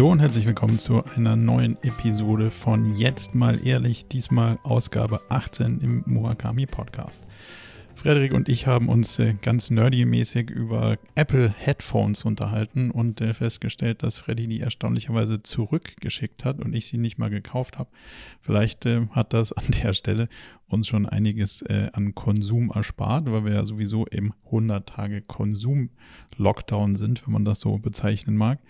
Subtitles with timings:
[0.00, 5.82] Hallo und herzlich willkommen zu einer neuen Episode von Jetzt mal ehrlich, diesmal Ausgabe 18
[5.82, 7.20] im Murakami Podcast.
[8.00, 14.02] Frederik und ich haben uns äh, ganz nerdy-mäßig über Apple Headphones unterhalten und äh, festgestellt,
[14.02, 17.90] dass Freddy die erstaunlicherweise zurückgeschickt hat und ich sie nicht mal gekauft habe.
[18.40, 20.30] Vielleicht äh, hat das an der Stelle
[20.66, 26.96] uns schon einiges äh, an Konsum erspart, weil wir ja sowieso im 100 Tage Konsum-Lockdown
[26.96, 28.60] sind, wenn man das so bezeichnen mag.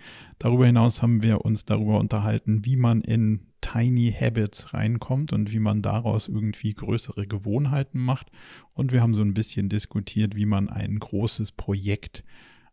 [0.40, 5.58] Darüber hinaus haben wir uns darüber unterhalten, wie man in Tiny Habits reinkommt und wie
[5.58, 8.30] man daraus irgendwie größere Gewohnheiten macht.
[8.74, 12.24] Und wir haben so ein bisschen diskutiert, wie man ein großes Projekt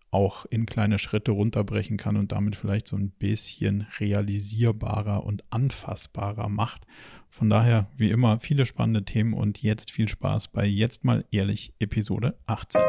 [0.09, 6.49] auch in kleine Schritte runterbrechen kann und damit vielleicht so ein bisschen realisierbarer und anfassbarer
[6.49, 6.85] macht.
[7.29, 11.73] Von daher, wie immer, viele spannende Themen und jetzt viel Spaß bei Jetzt mal ehrlich
[11.79, 12.81] Episode 18.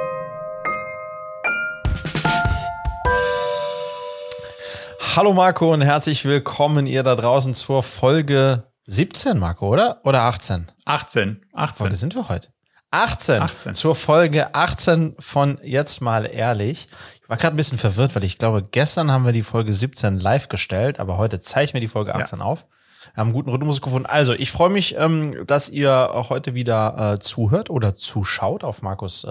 [5.19, 10.01] Hallo Marco und herzlich willkommen ihr da draußen zur Folge 17, Marco, oder?
[10.05, 10.71] Oder 18?
[10.85, 11.45] 18.
[11.55, 11.77] 18.
[11.77, 12.51] Folge sind wir heute.
[12.93, 13.43] 18.
[13.43, 13.75] 18.
[13.75, 16.87] Zur Folge 18 von Jetzt mal ehrlich.
[17.21, 20.21] Ich war gerade ein bisschen verwirrt, weil ich glaube, gestern haben wir die Folge 17
[20.21, 22.45] live gestellt, aber heute zeichnen wir die Folge 18 ja.
[22.45, 22.67] auf.
[23.15, 24.07] Wir haben einen guten Rhythmus gefunden.
[24.07, 29.27] Also, ich freue mich, ähm, dass ihr heute wieder äh, zuhört oder zuschaut auf Markus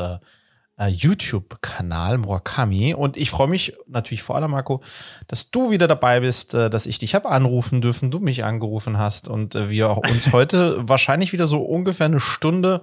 [0.78, 2.94] äh, YouTube-Kanal Murakami.
[2.94, 4.81] Und ich freue mich natürlich vor allem, Marco,
[5.28, 8.98] dass du wieder dabei bist, äh, dass ich dich habe anrufen dürfen, du mich angerufen
[8.98, 12.81] hast und äh, wir uns heute wahrscheinlich wieder so ungefähr eine Stunde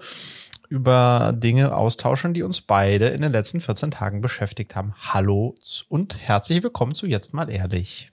[0.69, 4.95] über Dinge austauschen, die uns beide in den letzten 14 Tagen beschäftigt haben.
[4.99, 5.55] Hallo
[5.89, 8.11] und herzlich willkommen zu Jetzt mal ehrlich.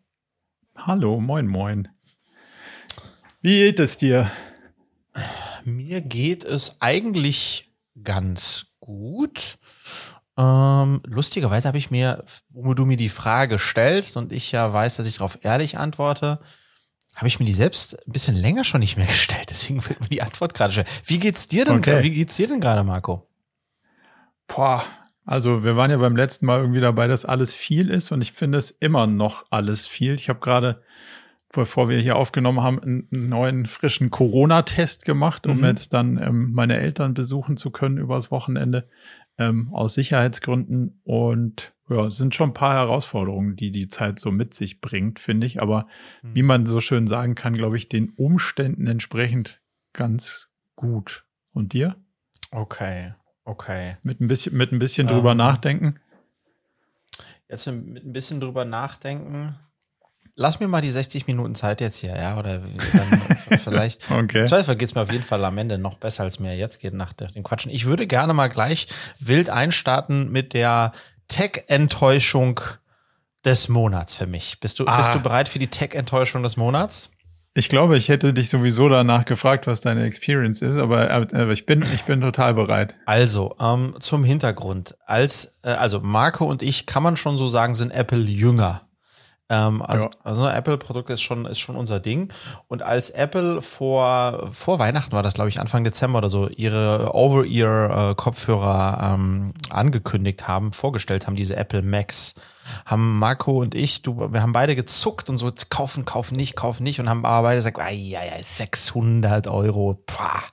[0.76, 1.88] Hallo, moin, moin.
[3.42, 4.30] Wie geht es dir?
[5.64, 7.72] Mir geht es eigentlich
[8.04, 9.58] ganz gut.
[10.38, 14.96] Ähm, lustigerweise habe ich mir, wo du mir die Frage stellst und ich ja weiß,
[14.97, 16.40] dass ich darauf ehrlich antworte,
[17.16, 19.47] habe ich mir die selbst ein bisschen länger schon nicht mehr gestellt.
[19.50, 20.86] Deswegen fällt mir die Antwort gerade schwer.
[21.06, 21.78] Wie geht's dir denn?
[21.78, 22.03] Okay.
[22.03, 23.28] Wie geht's dir denn gerade, Marco?
[24.47, 24.86] Boah,
[25.25, 28.31] also wir waren ja beim letzten Mal irgendwie dabei, dass alles viel ist und ich
[28.31, 30.14] finde es immer noch alles viel.
[30.14, 30.81] Ich habe gerade,
[31.53, 35.66] bevor wir hier aufgenommen haben, einen neuen frischen Corona-Test gemacht, um mhm.
[35.66, 38.90] jetzt dann ähm, meine Eltern besuchen zu können übers Wochenende
[39.38, 41.02] ähm, aus Sicherheitsgründen.
[41.03, 45.19] Und ja, es sind schon ein paar Herausforderungen, die die Zeit so mit sich bringt,
[45.19, 45.62] finde ich.
[45.62, 45.88] Aber
[46.22, 46.36] mhm.
[46.36, 49.62] wie man so schön sagen kann, glaube ich, den Umständen entsprechend
[49.94, 51.25] ganz gut.
[51.53, 51.97] Und dir?
[52.52, 53.97] Okay, okay.
[54.03, 56.00] Mit ein bisschen, mit ein bisschen ähm, drüber nachdenken.
[57.50, 59.59] Jetzt mit ein bisschen drüber nachdenken
[60.41, 64.09] lass mir mal die 60 Minuten Zeit jetzt hier, ja, oder dann vielleicht.
[64.12, 64.41] okay.
[64.41, 66.79] Im Zweifel geht es mir auf jeden Fall am Ende noch besser, als mir jetzt
[66.79, 67.72] geht nach dem Quatschen.
[67.72, 68.88] Ich würde gerne mal gleich
[69.19, 70.91] wild einstarten mit der
[71.28, 72.59] Tech-Enttäuschung
[73.46, 74.59] des Monats für mich.
[74.59, 74.97] Bist du, ah.
[74.97, 77.09] bist du bereit für die Tech-Enttäuschung des Monats?
[77.53, 81.66] Ich glaube, ich hätte dich sowieso danach gefragt, was deine Experience ist, aber, aber ich
[81.66, 82.96] bin ich bin total bereit.
[83.06, 87.75] Also ähm, zum Hintergrund: Als äh, also Marco und ich kann man schon so sagen,
[87.75, 88.88] sind Apple Jünger.
[89.51, 90.12] Ähm, also, ja.
[90.23, 92.31] also Apple-Produkt ist schon, ist schon unser Ding.
[92.69, 97.13] Und als Apple vor, vor Weihnachten war das, glaube ich, Anfang Dezember oder so, ihre
[97.13, 102.35] Over-Ear-Kopfhörer ähm, angekündigt haben, vorgestellt haben, diese Apple Max,
[102.85, 106.84] haben Marco und ich, du, wir haben beide gezuckt und so, kaufen, kaufen nicht, kaufen
[106.84, 110.44] nicht und haben aber beide gesagt, ja, ja, 600 Euro, pah.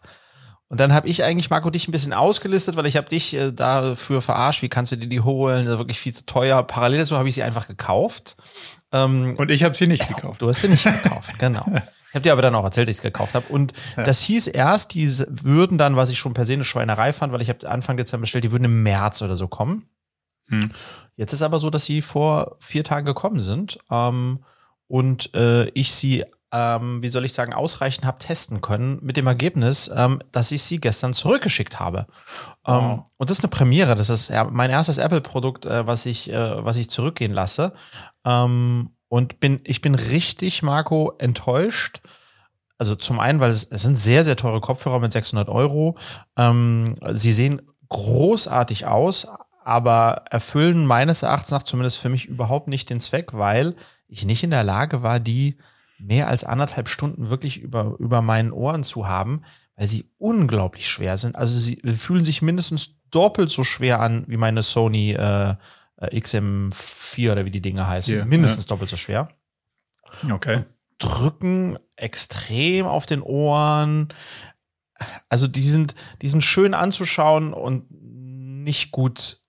[0.70, 3.52] Und dann habe ich eigentlich Marco dich ein bisschen ausgelistet, weil ich habe dich äh,
[3.52, 6.62] dafür verarscht, wie kannst du dir die holen, das ist wirklich viel zu teuer.
[6.64, 8.36] Parallel dazu habe ich sie einfach gekauft
[8.92, 10.42] ähm, und ich habe sie nicht gekauft.
[10.42, 11.66] Du hast sie nicht gekauft, genau.
[12.08, 13.46] Ich habe dir aber dann auch erzählt, dass ich es gekauft habe.
[13.48, 14.02] Und ja.
[14.02, 17.42] das hieß erst, die würden dann, was ich schon per se eine Schweinerei fand, weil
[17.42, 19.88] ich habe Anfang Dezember bestellt, die würden im März oder so kommen.
[20.48, 20.70] Hm.
[21.16, 24.42] Jetzt ist aber so, dass sie vor vier Tagen gekommen sind ähm,
[24.86, 29.26] und äh, ich sie, ähm, wie soll ich sagen, ausreichend habe testen können mit dem
[29.26, 32.06] Ergebnis, ähm, dass ich sie gestern zurückgeschickt habe.
[32.66, 33.04] Ähm, wow.
[33.18, 33.94] und das ist eine Premiere.
[33.94, 37.74] Das ist mein erstes Apple-Produkt, äh, was ich, äh, was ich zurückgehen lasse.
[38.24, 42.00] Ähm, und bin, ich bin richtig, Marco, enttäuscht.
[42.78, 45.96] Also zum einen, weil es, es sind sehr, sehr teure Kopfhörer mit 600 Euro.
[46.36, 49.26] Ähm, sie sehen großartig aus,
[49.64, 53.74] aber erfüllen meines Erachtens nach zumindest für mich überhaupt nicht den Zweck, weil
[54.06, 55.58] ich nicht in der Lage war, die
[55.98, 59.42] mehr als anderthalb Stunden wirklich über, über meinen Ohren zu haben,
[59.76, 61.36] weil sie unglaublich schwer sind.
[61.36, 65.54] Also sie fühlen sich mindestens doppelt so schwer an wie meine Sony äh,
[65.96, 68.14] äh, XM4 oder wie die Dinge heißen.
[68.14, 68.68] Hier, Mindestens ja.
[68.68, 69.28] doppelt so schwer.
[70.30, 70.56] Okay.
[70.56, 70.66] Und
[70.98, 74.08] drücken extrem auf den Ohren.
[75.28, 79.40] Also die sind, die sind schön anzuschauen und nicht gut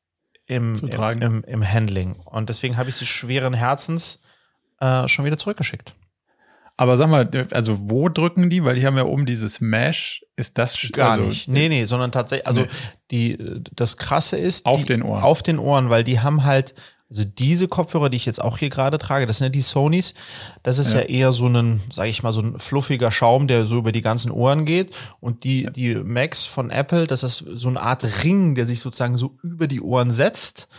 [0.46, 2.16] im, im, im, im, Handling.
[2.20, 4.22] Und deswegen habe ich sie schweren Herzens
[4.80, 5.96] äh, schon wieder zurückgeschickt.
[6.80, 8.64] Aber sag mal, also wo drücken die?
[8.64, 10.24] Weil die haben ja oben dieses Mesh.
[10.38, 11.50] Ist das gar also, nicht?
[11.50, 12.68] Nee, nee, sondern tatsächlich, also nee.
[13.12, 13.38] die,
[13.76, 14.66] das Krasse ist.
[14.66, 15.22] Auf die, den Ohren.
[15.22, 16.74] Auf den Ohren, weil die haben halt,
[17.10, 20.14] also diese Kopfhörer, die ich jetzt auch hier gerade trage, das sind ja die Sonys.
[20.64, 23.66] Das ist ja, ja eher so ein, sag ich mal, so ein fluffiger Schaum, der
[23.66, 24.96] so über die ganzen Ohren geht.
[25.20, 25.72] Und die, ja.
[25.72, 29.68] die Max von Apple, das ist so eine Art Ring, der sich sozusagen so über
[29.68, 30.70] die Ohren setzt.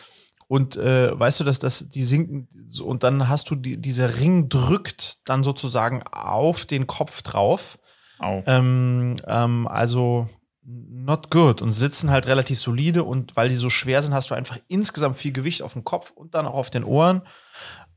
[0.50, 4.18] Und äh, weißt du, dass das die sinken so, und dann hast du die, dieser
[4.18, 7.78] Ring drückt dann sozusagen auf den Kopf drauf.
[8.18, 8.42] Au.
[8.46, 10.28] Ähm, ähm, also
[10.64, 14.34] not good und sitzen halt relativ solide und weil die so schwer sind, hast du
[14.34, 17.22] einfach insgesamt viel Gewicht auf dem Kopf und dann auch auf den Ohren.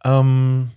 [0.03, 0.69] Ähm,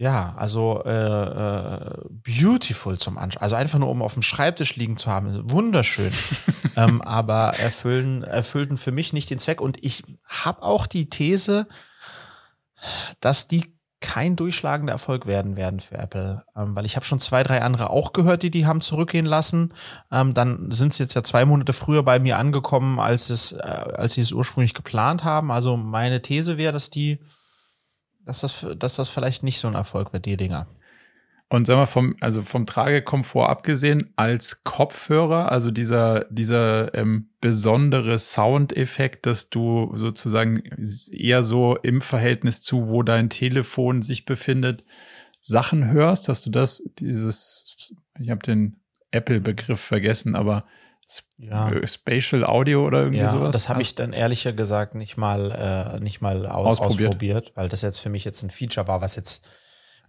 [0.00, 3.42] ja, also äh, äh, beautiful zum Anschauen.
[3.42, 5.50] Also einfach nur, um auf dem Schreibtisch liegen zu haben.
[5.50, 6.10] Wunderschön.
[6.76, 9.60] ähm, aber erfüllen, erfüllten für mich nicht den Zweck.
[9.60, 11.68] Und ich habe auch die These,
[13.20, 17.42] dass die kein durchschlagender Erfolg werden werden für Apple, ähm, weil ich habe schon zwei,
[17.42, 19.74] drei andere auch gehört, die die haben zurückgehen lassen.
[20.10, 23.58] Ähm, dann sind sie jetzt ja zwei Monate früher bei mir angekommen, als es, äh,
[23.58, 25.50] als sie es ursprünglich geplant haben.
[25.50, 27.18] Also meine These wäre, dass die
[28.30, 30.68] dass das, dass das vielleicht nicht so ein Erfolg wird, die Dinger.
[31.48, 38.20] Und sag mal, vom, also vom Tragekomfort abgesehen, als Kopfhörer, also dieser, dieser ähm, besondere
[38.20, 40.62] Soundeffekt, dass du sozusagen
[41.10, 44.84] eher so im Verhältnis zu, wo dein Telefon sich befindet,
[45.40, 48.76] Sachen hörst, hast du das, dieses, ich habe den
[49.10, 50.66] Apple-Begriff vergessen, aber
[51.38, 51.70] ja.
[51.70, 53.52] Äh, Spatial Audio oder irgendwie ja, sowas.
[53.52, 55.50] Das habe ich dann ehrlicher gesagt nicht mal,
[55.96, 57.08] äh, nicht mal aus ausprobiert.
[57.10, 59.46] ausprobiert, weil das jetzt für mich jetzt ein Feature war, was jetzt,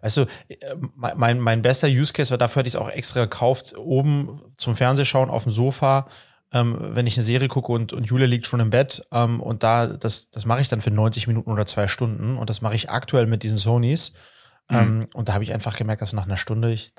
[0.02, 3.22] weißt du, äh, mein, mein bester Use Case war, dafür hatte ich es auch extra
[3.22, 6.08] gekauft, oben zum Fernsehschauen auf dem Sofa,
[6.54, 9.64] ähm, wenn ich eine Serie gucke und, und Julia liegt schon im Bett ähm, und
[9.64, 12.76] da, das, das mache ich dann für 90 Minuten oder zwei Stunden und das mache
[12.76, 14.14] ich aktuell mit diesen Sonys.
[14.70, 14.78] Mhm.
[14.78, 16.94] Ähm, und da habe ich einfach gemerkt, dass nach einer Stunde ich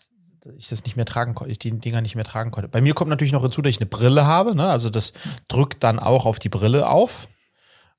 [0.56, 2.68] ich das nicht mehr tragen konnte, ich die Dinger nicht mehr tragen konnte.
[2.68, 4.68] Bei mir kommt natürlich noch hinzu, dass ich eine Brille habe, ne?
[4.70, 5.12] Also das
[5.48, 7.28] drückt dann auch auf die Brille auf.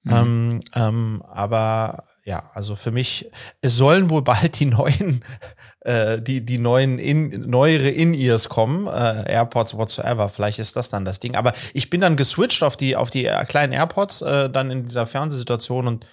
[0.03, 0.11] Mhm.
[0.11, 3.29] Ähm, ähm, aber ja, also für mich,
[3.59, 5.23] es sollen wohl bald die neuen,
[5.81, 10.29] äh, die, die neuen, in, neuere In-Ears kommen, äh, AirPods whatsoever.
[10.29, 11.35] Vielleicht ist das dann das Ding.
[11.35, 14.83] Aber ich bin dann geswitcht auf die, auf die äh, kleinen AirPods, äh, dann in
[14.83, 16.05] dieser Fernsehsituation und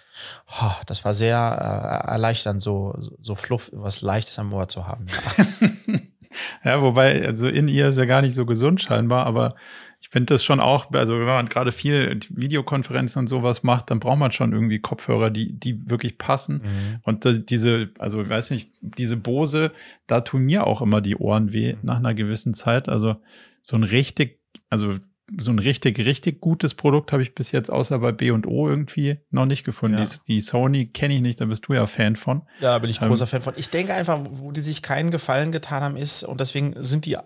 [0.60, 5.06] oh, das war sehr äh, erleichternd, so, so fluff, was Leichtes am Ohr zu haben.
[5.08, 5.68] Ja.
[6.64, 9.54] Ja, wobei, also in ihr ist ja gar nicht so gesund scheinbar, aber
[10.00, 14.00] ich finde das schon auch, also wenn man gerade viel Videokonferenzen und sowas macht, dann
[14.00, 16.62] braucht man schon irgendwie Kopfhörer, die, die wirklich passen.
[16.62, 17.00] Mhm.
[17.02, 19.72] Und das, diese, also ich weiß nicht, diese Bose,
[20.06, 21.78] da tun mir auch immer die Ohren weh mhm.
[21.82, 22.88] nach einer gewissen Zeit.
[22.88, 23.16] Also
[23.60, 24.40] so ein richtig,
[24.70, 24.96] also
[25.38, 28.68] so ein richtig, richtig gutes Produkt habe ich bis jetzt außer bei B und O
[28.68, 29.98] irgendwie noch nicht gefunden.
[29.98, 30.04] Ja.
[30.04, 32.42] Die, die, Sony kenne ich nicht, da bist du ja Fan von.
[32.60, 33.54] Ja, da bin ich ähm, großer Fan von.
[33.56, 37.16] Ich denke einfach, wo die sich keinen Gefallen getan haben, ist, und deswegen sind die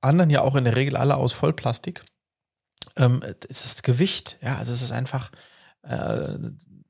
[0.00, 2.02] anderen ja auch in der Regel alle aus Vollplastik.
[2.96, 5.30] Ähm, es ist Gewicht, ja, also es ist einfach
[5.82, 6.38] äh,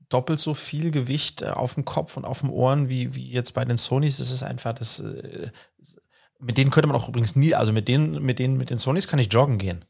[0.08, 3.54] doppelt so viel Gewicht äh, auf dem Kopf und auf dem Ohren wie, wie jetzt
[3.54, 4.18] bei den Sonys.
[4.18, 5.50] Es ist einfach das, äh,
[6.38, 9.08] mit denen könnte man auch übrigens nie, also mit denen, mit denen, mit den Sonys
[9.08, 9.84] kann ich joggen gehen.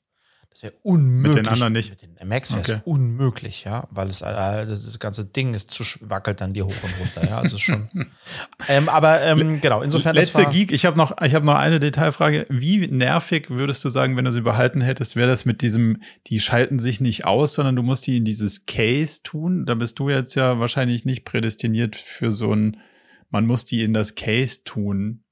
[0.54, 1.34] Das wäre unmöglich.
[1.34, 1.90] Mit den anderen nicht.
[1.90, 2.80] Mit den Max wäre es okay.
[2.84, 7.00] unmöglich, ja, weil es äh, das ganze Ding ist zu wackelt dann dir hoch und
[7.00, 7.88] runter, ja, also schon.
[8.68, 10.70] ähm, aber ähm, genau, insofern letzte Geek.
[10.70, 12.46] Ich habe noch, ich habe noch eine Detailfrage.
[12.50, 16.38] Wie nervig würdest du sagen, wenn du sie behalten hättest, wäre das mit diesem, die
[16.38, 19.66] schalten sich nicht aus, sondern du musst die in dieses Case tun.
[19.66, 22.76] Da bist du jetzt ja wahrscheinlich nicht prädestiniert für so ein,
[23.28, 25.23] man muss die in das Case tun.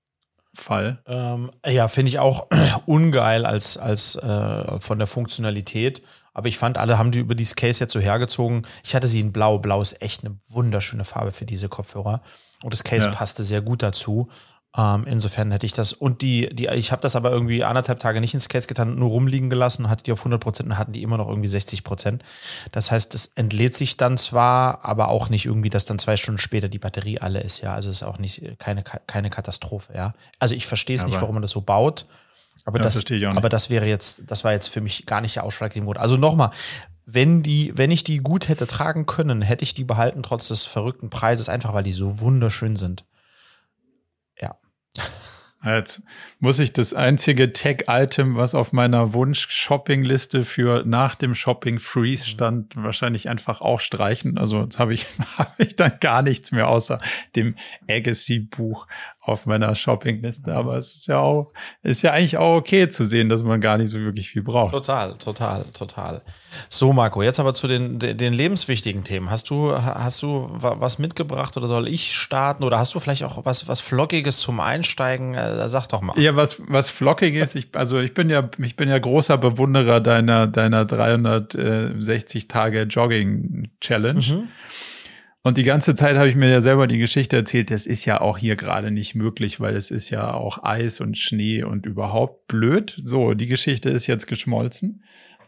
[0.54, 0.98] Fall.
[1.06, 2.48] Ähm, ja, finde ich auch
[2.86, 6.02] ungeil als, als äh, von der Funktionalität.
[6.34, 8.66] Aber ich fand, alle haben die über dieses Case jetzt so hergezogen.
[8.84, 9.58] Ich hatte sie in Blau.
[9.58, 12.22] Blau ist echt eine wunderschöne Farbe für diese Kopfhörer.
[12.62, 13.14] Und das Case ja.
[13.14, 14.28] passte sehr gut dazu.
[14.74, 18.22] Ähm, insofern hätte ich das und die, die, ich habe das aber irgendwie anderthalb Tage
[18.22, 21.02] nicht ins Case getan, nur rumliegen gelassen, hatte die auf 100 Prozent und hatten die
[21.02, 22.24] immer noch irgendwie 60 Prozent.
[22.72, 26.38] Das heißt, es entlädt sich dann zwar, aber auch nicht irgendwie, dass dann zwei Stunden
[26.38, 27.60] später die Batterie alle ist.
[27.60, 29.92] Ja, also ist auch nicht keine keine Katastrophe.
[29.94, 32.06] Ja, also ich verstehe es nicht, warum man das so baut.
[32.64, 33.04] Aber ja, das,
[33.36, 35.98] aber das wäre jetzt, das war jetzt für mich gar nicht der ausschlaggebende Grund.
[35.98, 36.50] Also nochmal,
[37.04, 40.64] wenn die, wenn ich die gut hätte tragen können, hätte ich die behalten trotz des
[40.64, 43.04] verrückten Preises, einfach weil die so wunderschön sind.
[45.64, 46.02] Jetzt
[46.42, 52.30] muss ich das einzige Tag-Item, was auf meiner Wunsch-Shopping-Liste für nach dem Shopping Freeze mhm.
[52.30, 54.38] stand, wahrscheinlich einfach auch streichen.
[54.38, 55.06] Also jetzt habe ich,
[55.38, 57.00] hab ich dann gar nichts mehr außer
[57.36, 57.54] dem
[57.88, 58.88] Agassi-Buch
[59.20, 60.52] auf meiner Shoppingliste.
[60.52, 61.52] Aber es ist ja auch,
[61.84, 64.72] ist ja eigentlich auch okay zu sehen, dass man gar nicht so wirklich viel braucht.
[64.72, 66.22] Total, total, total.
[66.68, 69.30] So, Marco, jetzt aber zu den, den lebenswichtigen Themen.
[69.30, 72.64] Hast du, hast du was mitgebracht oder soll ich starten?
[72.64, 75.34] Oder hast du vielleicht auch was, was Flockiges zum Einsteigen?
[75.34, 76.18] Äh, sag doch mal.
[76.18, 77.54] Ja, was, was Flockiges.
[77.54, 83.70] Ich, also ich bin ja, ich bin ja großer Bewunderer deiner, deiner 360 Tage Jogging
[83.80, 84.20] Challenge.
[84.20, 84.48] Mhm.
[85.44, 88.20] Und die ganze Zeit habe ich mir ja selber die Geschichte erzählt, das ist ja
[88.20, 92.46] auch hier gerade nicht möglich, weil es ist ja auch Eis und Schnee und überhaupt
[92.46, 93.00] blöd.
[93.04, 95.02] So, die Geschichte ist jetzt geschmolzen.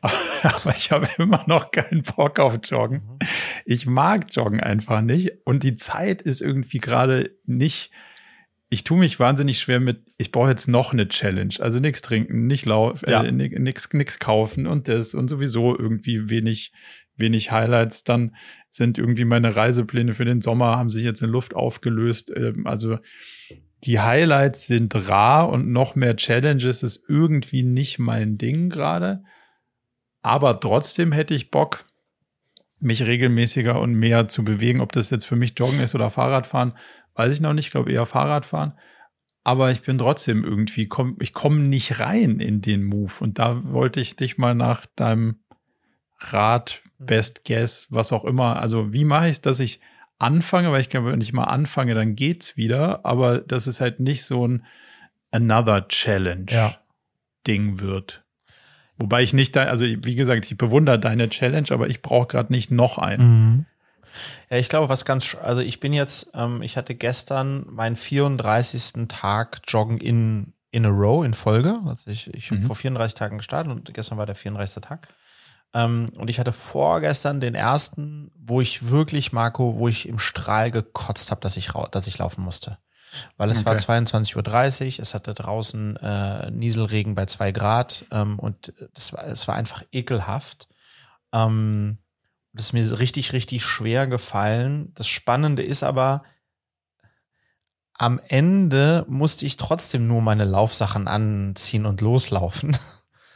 [0.42, 3.02] Aber ich habe immer noch keinen Bock auf Joggen.
[3.04, 3.18] Mhm.
[3.64, 5.30] Ich mag Joggen einfach nicht.
[5.44, 7.92] Und die Zeit ist irgendwie gerade nicht.
[8.74, 11.54] Ich tue mich wahnsinnig schwer mit, ich brauche jetzt noch eine Challenge.
[11.60, 13.22] Also nichts trinken, nicht laufen, ja.
[13.22, 16.72] äh, nichts nix kaufen und das und sowieso irgendwie wenig,
[17.14, 18.02] wenig Highlights.
[18.02, 18.34] Dann
[18.70, 22.32] sind irgendwie meine Reisepläne für den Sommer, haben sich jetzt in Luft aufgelöst.
[22.34, 22.98] Ähm, also
[23.84, 29.22] die Highlights sind rar und noch mehr Challenges ist irgendwie nicht mein Ding gerade.
[30.20, 31.84] Aber trotzdem hätte ich Bock,
[32.80, 34.80] mich regelmäßiger und mehr zu bewegen.
[34.80, 36.72] Ob das jetzt für mich Joggen ist oder Fahrradfahren,
[37.14, 37.66] weiß ich noch nicht.
[37.66, 38.74] Ich glaube eher Fahrradfahren.
[39.42, 43.12] Aber ich bin trotzdem irgendwie, komm, ich komme nicht rein in den Move.
[43.20, 45.40] Und da wollte ich dich mal nach deinem
[46.18, 47.06] Rat Mhm.
[47.06, 48.60] Best Guess, was auch immer.
[48.60, 49.80] Also wie mache ich es, dass ich
[50.18, 54.00] anfange, weil ich glaube, wenn ich mal anfange, dann geht's wieder, aber dass es halt
[54.00, 54.64] nicht so ein
[55.30, 56.76] Another Challenge ja.
[57.46, 58.24] Ding wird.
[58.96, 62.52] Wobei ich nicht da, also wie gesagt, ich bewundere deine Challenge, aber ich brauche gerade
[62.52, 63.26] nicht noch einen.
[63.26, 63.66] Mhm.
[64.50, 69.08] Ja, ich glaube, was ganz, also ich bin jetzt, ähm, ich hatte gestern meinen 34.
[69.08, 71.78] Tag Joggen in, in a row in Folge.
[71.86, 72.56] Also ich, ich mhm.
[72.56, 74.82] habe vor 34 Tagen gestartet und gestern war der 34.
[74.82, 75.08] Tag.
[75.74, 80.70] Ähm, und ich hatte vorgestern den ersten, wo ich wirklich, Marco, wo ich im Strahl
[80.70, 82.78] gekotzt habe, dass ich, dass ich laufen musste.
[83.36, 83.66] Weil es okay.
[83.66, 89.26] war 22.30 Uhr, es hatte draußen äh, Nieselregen bei zwei Grad ähm, und das war,
[89.26, 90.68] es war einfach ekelhaft.
[91.32, 91.98] Ähm,
[92.54, 94.92] das ist mir richtig, richtig schwer gefallen.
[94.94, 96.22] Das Spannende ist aber,
[97.94, 102.76] am Ende musste ich trotzdem nur meine Laufsachen anziehen und loslaufen.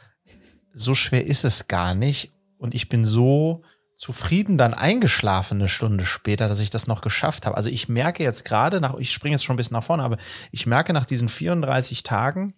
[0.73, 2.31] so schwer ist es gar nicht.
[2.57, 3.63] Und ich bin so
[3.97, 7.57] zufrieden dann eingeschlafen eine Stunde später, dass ich das noch geschafft habe.
[7.57, 10.17] Also ich merke jetzt gerade nach, ich springe jetzt schon ein bisschen nach vorne, aber
[10.53, 12.53] ich merke nach diesen 34 Tagen,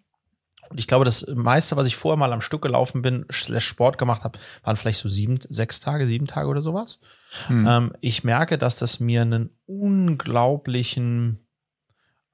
[0.71, 4.23] und ich glaube, das meiste, was ich vorher mal am Stück gelaufen bin, Sport gemacht
[4.23, 6.99] habe, waren vielleicht so sieben, sechs Tage, sieben Tage oder sowas.
[7.47, 7.67] Hm.
[7.67, 11.45] Ähm, ich merke, dass das mir einen unglaublichen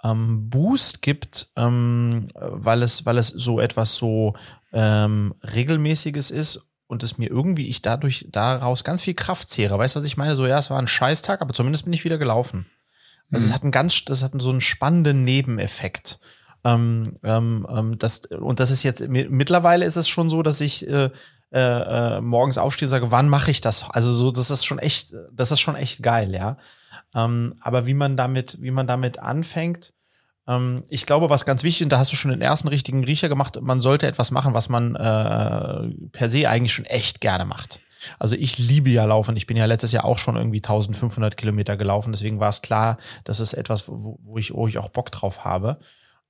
[0.03, 4.36] ähm, Boost gibt, ähm, weil es, weil es so etwas so
[4.72, 9.79] ähm, regelmäßiges ist und es mir irgendwie, ich dadurch daraus ganz viel Kraft zehre.
[9.79, 10.36] Weißt du, was ich meine?
[10.36, 12.67] So, ja, es war ein Scheißtag, aber zumindest bin ich wieder gelaufen.
[13.32, 13.50] Also mhm.
[13.50, 16.20] es hat einen ganz, das hat so einen spannenden Nebeneffekt.
[16.64, 20.88] Ähm, ähm, ähm, das, und das ist jetzt, mittlerweile ist es schon so, dass ich
[20.88, 21.10] äh,
[21.52, 21.60] äh,
[22.18, 23.90] äh morgens aufstehe und sage, wann mache ich das?
[23.90, 26.58] Also so, das ist schon echt, das ist schon echt geil, ja.
[27.16, 29.94] Ähm, aber wie man damit, wie man damit anfängt,
[30.48, 33.30] ähm, ich glaube, was ganz wichtig, und da hast du schon den ersten richtigen Riecher
[33.30, 37.80] gemacht, man sollte etwas machen, was man äh, per se eigentlich schon echt gerne macht.
[38.20, 39.36] Also ich liebe ja Laufen.
[39.36, 42.12] Ich bin ja letztes Jahr auch schon irgendwie 1500 Kilometer gelaufen.
[42.14, 45.44] Deswegen war es klar, das ist etwas, wo, wo, ich, wo ich auch Bock drauf
[45.44, 45.80] habe.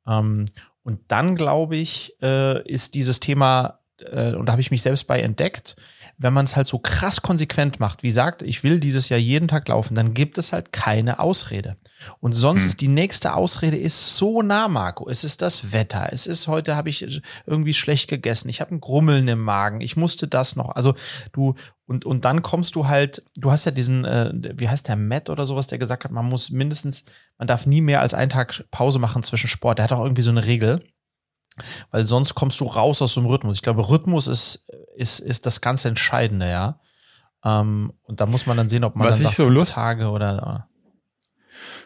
[0.07, 0.45] Ähm,
[0.83, 5.05] und dann glaube ich, äh, ist dieses Thema, äh, und da habe ich mich selbst
[5.05, 5.75] bei entdeckt,
[6.19, 9.47] wenn man es halt so krass konsequent macht, wie sagt, ich will dieses Jahr jeden
[9.47, 11.77] Tag laufen, dann gibt es halt keine Ausrede.
[12.19, 12.67] Und sonst hm.
[12.67, 15.07] ist die nächste Ausrede ist so nah, Marco.
[15.09, 16.09] Es ist das Wetter.
[16.11, 18.49] Es ist heute habe ich irgendwie schlecht gegessen.
[18.49, 19.79] Ich habe ein Grummeln im Magen.
[19.81, 20.69] Ich musste das noch.
[20.69, 20.95] Also
[21.33, 21.53] du
[21.85, 23.23] und und dann kommst du halt.
[23.35, 26.25] Du hast ja diesen, äh, wie heißt der Matt oder sowas, der gesagt hat, man
[26.25, 27.05] muss mindestens,
[27.37, 29.77] man darf nie mehr als einen Tag Pause machen zwischen Sport.
[29.77, 30.83] Der hat auch irgendwie so eine Regel.
[31.91, 33.57] Weil sonst kommst du raus aus dem Rhythmus.
[33.57, 36.79] Ich glaube, Rhythmus ist, ist, ist das ganz Entscheidende, ja.
[37.43, 40.09] Ähm, und da muss man dann sehen, ob man Was dann sagt, so Lust Tage
[40.09, 40.69] oder.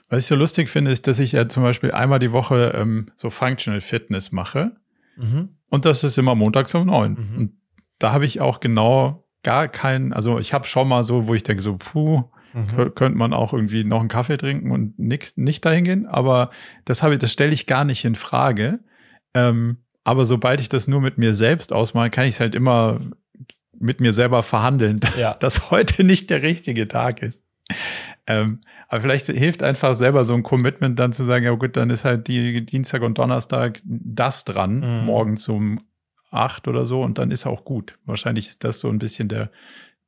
[0.09, 3.11] Was ich so lustig finde, ist, dass ich ja zum Beispiel einmal die Woche ähm,
[3.15, 4.73] so Functional Fitness mache.
[5.15, 5.55] Mhm.
[5.69, 7.13] Und das ist immer montags um neun.
[7.13, 7.37] Mhm.
[7.37, 7.51] Und
[7.99, 11.43] da habe ich auch genau gar keinen, also ich habe schon mal so, wo ich
[11.43, 12.23] denke, so, puh,
[12.53, 12.93] mhm.
[12.95, 16.05] könnte man auch irgendwie noch einen Kaffee trinken und nix, nicht dahin gehen.
[16.07, 16.51] Aber
[16.85, 18.79] das habe ich, das stelle ich gar nicht in Frage.
[19.33, 23.00] Ähm, aber sobald ich das nur mit mir selbst ausmache, kann ich es halt immer
[23.77, 25.33] mit mir selber verhandeln, ja.
[25.35, 27.41] dass heute nicht der richtige Tag ist.
[28.27, 31.89] Ähm, aber vielleicht hilft einfach selber so ein Commitment dann zu sagen, ja gut, dann
[31.89, 35.05] ist halt die Dienstag und Donnerstag das dran, mhm.
[35.05, 35.79] morgen um
[36.29, 37.97] acht oder so und dann ist auch gut.
[38.05, 39.51] Wahrscheinlich ist das so ein bisschen der,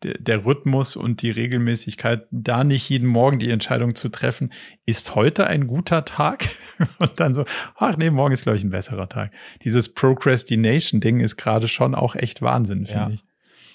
[0.04, 4.52] der, der Rhythmus und die Regelmäßigkeit, da nicht jeden Morgen die Entscheidung zu treffen,
[4.86, 6.46] ist heute ein guter Tag?
[7.00, 7.46] und dann so,
[7.76, 9.32] ach nee, morgen ist, glaube ich, ein besserer Tag.
[9.64, 13.10] Dieses Procrastination-Ding ist gerade schon auch echt Wahnsinn, finde ja.
[13.10, 13.24] ich.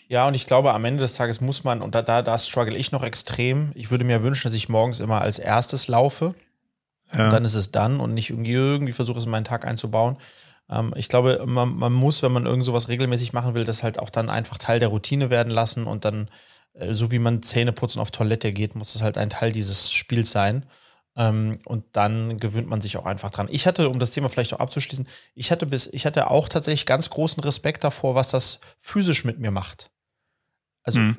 [0.09, 2.77] Ja, und ich glaube, am Ende des Tages muss man, und da, da, da struggle
[2.77, 3.73] ich noch extrem.
[3.75, 6.35] Ich würde mir wünschen, dass ich morgens immer als erstes laufe.
[7.13, 7.27] Ja.
[7.27, 10.17] Und dann ist es dann und nicht irgendwie, irgendwie versuche es in meinen Tag einzubauen.
[10.71, 13.99] Ähm, ich glaube, man, man muss, wenn man irgend sowas regelmäßig machen will, das halt
[13.99, 16.31] auch dann einfach Teil der Routine werden lassen und dann,
[16.75, 19.93] äh, so wie man Zähne putzen auf Toilette geht, muss es halt ein Teil dieses
[19.93, 20.67] Spiels sein.
[21.17, 23.49] Ähm, und dann gewöhnt man sich auch einfach dran.
[23.51, 26.87] Ich hatte, um das Thema vielleicht auch abzuschließen, ich hatte bis, ich hatte auch tatsächlich
[26.87, 29.91] ganz großen Respekt davor, was das physisch mit mir macht.
[30.85, 31.17] Also, mhm.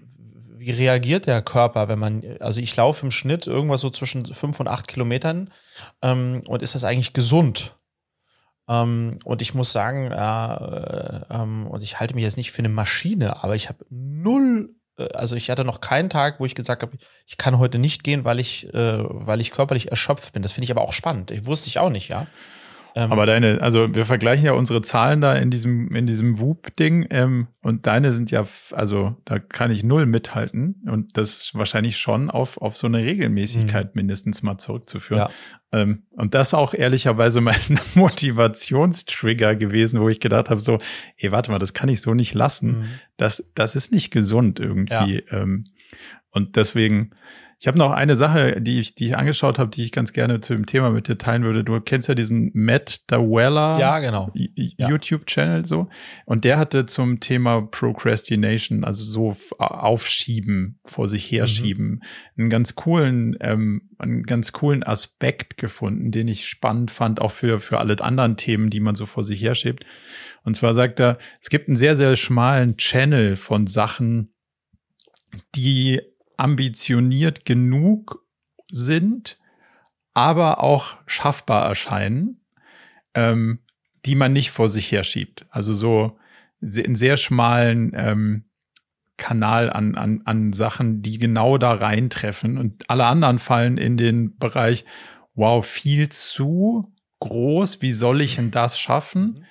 [0.58, 4.60] wie reagiert der Körper, wenn man, also ich laufe im Schnitt irgendwas so zwischen fünf
[4.62, 5.51] und acht Kilometern
[6.01, 7.75] ähm, und ist das eigentlich gesund?
[8.69, 12.69] Ähm, und ich muss sagen, äh, ähm, und ich halte mich jetzt nicht für eine
[12.69, 16.83] Maschine, aber ich habe null, äh, also ich hatte noch keinen Tag, wo ich gesagt
[16.83, 16.95] habe,
[17.25, 20.43] ich kann heute nicht gehen, weil ich, äh, weil ich körperlich erschöpft bin.
[20.43, 21.31] Das finde ich aber auch spannend.
[21.31, 22.27] Ich wusste ich auch nicht, ja.
[22.96, 27.08] Ähm, Aber deine, also wir vergleichen ja unsere Zahlen da in diesem, in diesem Whoop-Ding
[27.12, 31.98] ähm, und deine sind ja, also da kann ich null mithalten und das ist wahrscheinlich
[31.98, 34.00] schon auf, auf so eine Regelmäßigkeit mhm.
[34.00, 35.19] mindestens mal zurückzuführen.
[35.19, 35.29] Ja.
[35.72, 40.79] Ähm, und das auch ehrlicherweise mein Motivationstrigger gewesen, wo ich gedacht habe, so,
[41.17, 42.79] ey, warte mal, das kann ich so nicht lassen.
[42.79, 42.86] Mhm.
[43.17, 45.24] Das, das ist nicht gesund irgendwie.
[45.29, 45.41] Ja.
[45.41, 45.65] Ähm,
[46.31, 47.12] und deswegen,
[47.61, 50.39] ich habe noch eine Sache, die ich, die ich angeschaut habe, die ich ganz gerne
[50.39, 51.65] zu dem Thema mit dir teilen würde.
[51.65, 54.31] Du kennst ja diesen Matt Dawella ja, genau.
[54.33, 55.89] YouTube-Channel so.
[56.25, 62.01] Und der hatte zum Thema Procrastination, also so aufschieben, vor sich herschieben, mhm.
[62.37, 67.59] einen ganz coolen, ähm, einen ganz coolen Aspekt gefunden, den ich spannend fand, auch für,
[67.59, 69.85] für alle anderen Themen, die man so vor sich herschiebt.
[70.45, 74.31] Und zwar sagt er, es gibt einen sehr, sehr schmalen Channel von Sachen,
[75.55, 75.99] die
[76.39, 78.25] ambitioniert genug
[78.72, 79.38] sind,
[80.13, 82.41] aber auch schaffbar erscheinen,
[83.13, 83.60] ähm,
[84.05, 85.46] die man nicht vor sich herschiebt.
[85.50, 86.17] Also so
[86.62, 88.46] einen sehr schmalen ähm,
[89.17, 92.57] Kanal an, an, an Sachen, die genau da reintreffen.
[92.57, 94.85] Und alle anderen fallen in den Bereich,
[95.35, 96.83] wow, viel zu
[97.20, 99.22] groß, wie soll ich denn das schaffen?
[99.22, 99.44] Mhm.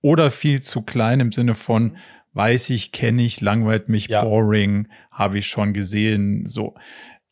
[0.00, 1.96] Oder viel zu klein im Sinne von,
[2.36, 4.22] weiß ich, kenne ich, langweilt mich, ja.
[4.22, 6.74] boring, habe ich schon gesehen, so.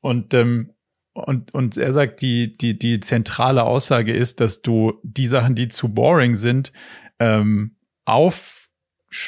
[0.01, 0.71] Und, ähm,
[1.12, 5.69] und, und er sagt, die, die, die zentrale Aussage ist, dass du die Sachen, die
[5.69, 6.73] zu boring sind,
[7.21, 8.71] ähm, auf,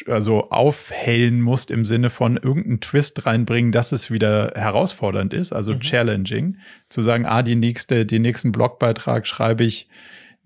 [0.06, 5.74] also aufhellen musst im Sinne von irgendeinen Twist reinbringen, dass es wieder herausfordernd ist, also
[5.74, 5.80] mhm.
[5.80, 6.56] challenging.
[6.88, 9.88] Zu sagen, ah, die nächste, den nächsten Blogbeitrag schreibe ich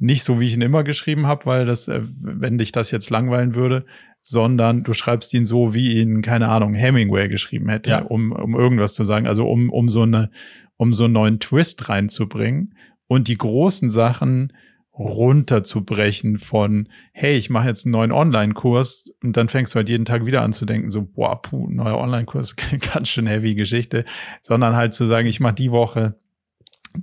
[0.00, 3.10] nicht so, wie ich ihn immer geschrieben habe, weil das, äh, wenn dich das jetzt
[3.10, 3.86] langweilen würde,
[4.20, 8.02] sondern du schreibst ihn so, wie ihn, keine Ahnung, Hemingway geschrieben hätte, ja.
[8.02, 9.26] um, um irgendwas zu sagen.
[9.26, 10.30] Also um, um so eine,
[10.76, 12.74] um so einen neuen Twist reinzubringen
[13.06, 14.52] und die großen Sachen
[15.00, 20.04] runterzubrechen von, hey, ich mache jetzt einen neuen Online-Kurs und dann fängst du halt jeden
[20.04, 22.54] Tag wieder an zu denken, so, boah, puh, neuer Online-Kurs,
[22.92, 24.04] ganz schön heavy Geschichte,
[24.42, 26.16] sondern halt zu sagen, ich mache die Woche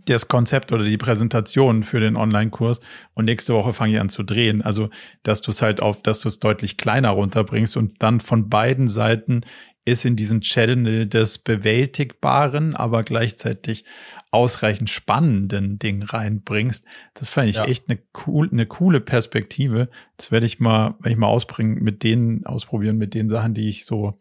[0.06, 2.82] das Konzept oder die Präsentation für den Online-Kurs
[3.14, 4.62] und nächste Woche fange ich an zu drehen.
[4.62, 4.90] Also,
[5.24, 8.88] dass du es halt auf, dass du es deutlich kleiner runterbringst und dann von beiden
[8.88, 9.42] Seiten
[9.86, 13.86] ist in diesen Channel des Bewältigbaren, aber gleichzeitig
[14.32, 16.84] ausreichend spannenden Ding reinbringst.
[17.14, 17.64] Das fand ich ja.
[17.64, 19.90] echt eine cool, eine coole Perspektive.
[20.18, 23.70] Das werde ich mal, werde ich mal ausbringen, mit denen ausprobieren, mit den Sachen, die
[23.70, 24.20] ich so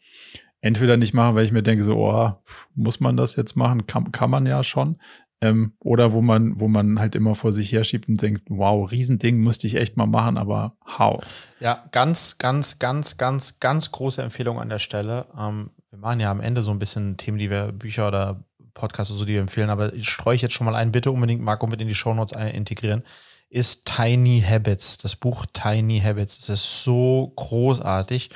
[0.60, 2.32] entweder nicht mache, weil ich mir denke, so, oh,
[2.74, 3.86] muss man das jetzt machen?
[3.86, 5.00] Kann, kann man ja schon.
[5.42, 9.40] Ähm, oder wo man, wo man halt immer vor sich herschiebt und denkt, wow, Riesending
[9.40, 11.22] musste ich echt mal machen, aber how?
[11.60, 15.26] Ja, ganz, ganz, ganz, ganz, ganz große Empfehlung an der Stelle.
[15.38, 19.10] Ähm, wir machen ja am Ende so ein bisschen Themen, die wir, Bücher oder Podcasts
[19.10, 21.42] oder so, die wir empfehlen, aber ich streue ich jetzt schon mal ein, bitte unbedingt
[21.42, 23.02] Marco mit in die Shownotes integrieren,
[23.50, 26.38] ist Tiny Habits, das Buch Tiny Habits.
[26.38, 28.30] Das ist so großartig.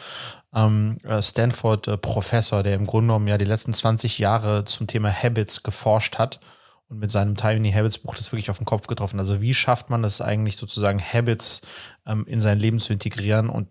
[0.55, 5.63] Ähm, äh, Stanford-Professor, der im Grunde genommen ja die letzten 20 Jahre zum Thema Habits
[5.63, 6.41] geforscht hat
[6.91, 9.19] und mit seinem Tiny Habits Buch das wirklich auf den Kopf getroffen.
[9.19, 11.63] Also wie schafft man es eigentlich sozusagen Habits
[12.05, 13.69] ähm, in sein Leben zu integrieren und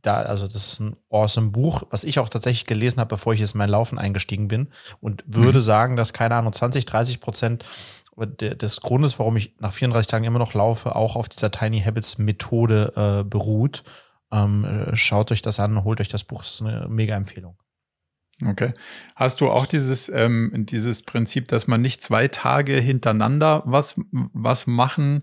[0.00, 3.40] da, also das ist ein awesome Buch, was ich auch tatsächlich gelesen habe, bevor ich
[3.40, 4.68] jetzt in mein Laufen eingestiegen bin
[5.00, 5.62] und würde mhm.
[5.62, 7.64] sagen, dass keine Ahnung 20, 30 Prozent
[8.16, 12.18] des Grundes, warum ich nach 34 Tagen immer noch laufe, auch auf dieser Tiny Habits
[12.18, 13.84] Methode äh, beruht.
[14.32, 17.56] Ähm, äh, schaut euch das an, holt euch das Buch, das ist eine mega Empfehlung.
[18.46, 18.72] Okay.
[19.16, 24.66] Hast du auch dieses, ähm, dieses Prinzip, dass man nicht zwei Tage hintereinander was, was
[24.66, 25.22] machen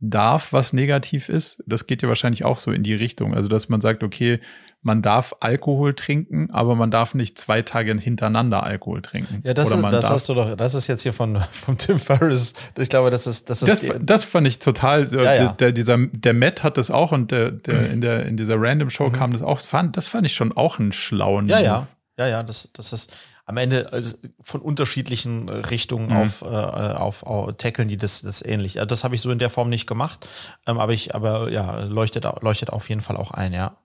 [0.00, 1.62] darf, was negativ ist?
[1.66, 3.34] Das geht ja wahrscheinlich auch so in die Richtung.
[3.34, 4.38] Also, dass man sagt, okay,
[4.80, 9.40] man darf Alkohol trinken, aber man darf nicht zwei Tage hintereinander Alkohol trinken.
[9.44, 12.54] Ja, das, ist, das hast du doch, das ist jetzt hier von, von Tim Ferriss.
[12.78, 13.82] Ich glaube, das ist, das ist.
[13.88, 15.48] Das, das fand ich total, Ja, ja.
[15.54, 18.88] Der, dieser, der Matt hat das auch und der, der, in der, in dieser Random
[18.88, 19.12] Show Mhm.
[19.14, 19.56] kam das auch.
[19.56, 21.80] Das fand, das fand ich schon auch einen schlauen Ja, ja, Move.
[21.82, 21.88] ja,
[22.26, 23.12] ja, das, das ist
[23.46, 26.16] am Ende also von unterschiedlichen Richtungen Mhm.
[26.16, 28.78] auf, äh, auf, auf tackeln die das, das ähnlich.
[28.78, 30.26] Also das habe ich so in der Form nicht gemacht,
[30.66, 33.76] ähm, aber ich, aber ja, leuchtet, leuchtet auf jeden Fall auch ein, ja.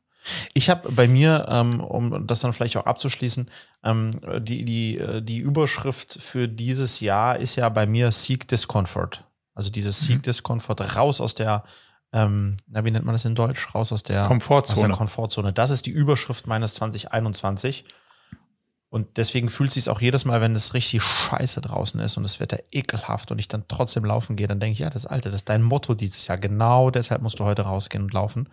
[0.54, 3.50] Ich habe bei mir, ähm, um das dann vielleicht auch abzuschließen,
[3.84, 9.26] ähm, die, die, äh, die Überschrift für dieses Jahr ist ja bei mir Seek Discomfort.
[9.54, 10.06] Also dieses Mhm.
[10.06, 11.64] Seek Discomfort raus aus der,
[12.14, 13.74] ähm, na, wie nennt man das in Deutsch?
[13.76, 14.78] Raus aus der Komfortzone.
[14.78, 15.52] Aus der Komfortzone.
[15.54, 17.84] Das ist die Überschrift meines 2021.
[18.94, 22.22] Und deswegen fühlt es sich auch jedes Mal, wenn es richtig scheiße draußen ist und
[22.22, 25.30] das Wetter ekelhaft und ich dann trotzdem laufen gehe, dann denke ich, ja, das Alte,
[25.30, 26.38] das ist dein Motto dieses Jahr.
[26.38, 28.48] Genau deshalb musst du heute rausgehen und laufen.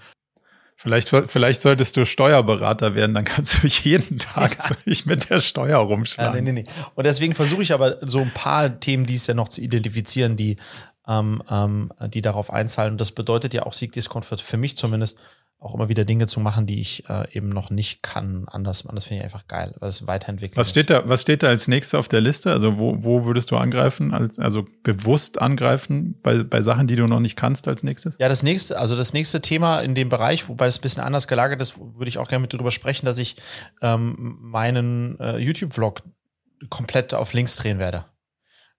[0.77, 5.41] Vielleicht, vielleicht solltest du Steuerberater werden, dann kannst du jeden Tag so ich mit der
[5.41, 6.43] Steuer Ja, rumschlagen.
[6.43, 6.71] nee, nee, nee.
[6.95, 10.37] Und deswegen versuche ich aber so ein paar Themen, die es ja noch zu identifizieren,
[10.37, 10.57] die,
[11.07, 12.93] ähm, ähm, die darauf einzahlen.
[12.93, 15.19] Und das bedeutet ja auch Sieg Discomfort für mich zumindest
[15.61, 18.47] auch immer wieder Dinge zu machen, die ich äh, eben noch nicht kann.
[18.49, 21.49] Anders, anders finde ich einfach geil, weil es weiterentwickelt Was steht da, was steht da
[21.49, 22.51] als nächstes auf der Liste?
[22.51, 24.15] Also wo, wo würdest du angreifen?
[24.15, 28.17] Als, also bewusst angreifen bei, bei Sachen, die du noch nicht kannst als nächstes?
[28.19, 31.29] Ja, das nächste, also das nächste Thema in dem Bereich, wobei es ein bisschen anders
[31.29, 33.37] gelagert ist, würde ich auch gerne mit drüber sprechen, dass ich
[33.83, 36.03] ähm, meinen äh, YouTube-Vlog
[36.71, 38.07] komplett auf links drehen werde.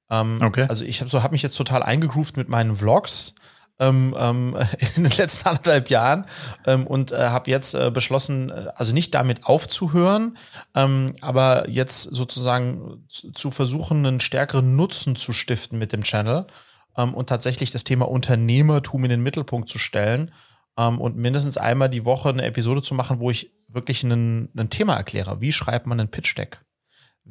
[0.10, 0.65] Ähm, Okay.
[0.67, 3.36] Also ich habe so, hab mich jetzt total eingegroovt mit meinen Vlogs
[3.82, 4.56] ähm, ähm,
[4.96, 6.26] in den letzten anderthalb Jahren
[6.65, 10.38] ähm, und äh, habe jetzt äh, beschlossen, äh, also nicht damit aufzuhören,
[10.76, 16.48] ähm, aber jetzt sozusagen zu, versuchen, einen stärkeren Nutzen zu stiften mit dem Channel
[16.96, 20.32] ähm, und tatsächlich das Thema Unternehmertum in den Mittelpunkt zu stellen
[20.78, 24.96] ähm, und mindestens einmal die Woche eine Episode zu machen, wo ich wirklich ein Thema
[24.96, 25.41] erkläre.
[25.41, 26.62] Wie schreibt man einen Pitch-Deck?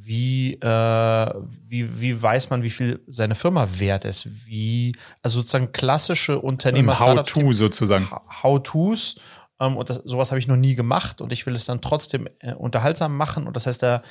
[0.02, 1.34] Wie, äh,
[1.68, 4.28] wie, wie weiß man, wie viel seine Firma wert ist?
[4.46, 8.08] Wie, also sozusagen klassische Unternehmer How-to sozusagen.
[8.42, 9.16] How-Tos.
[9.60, 12.28] Ähm, und das, sowas habe ich noch nie gemacht und ich will es dann trotzdem
[12.38, 13.46] äh, unterhaltsam machen.
[13.46, 14.02] Und das heißt, da,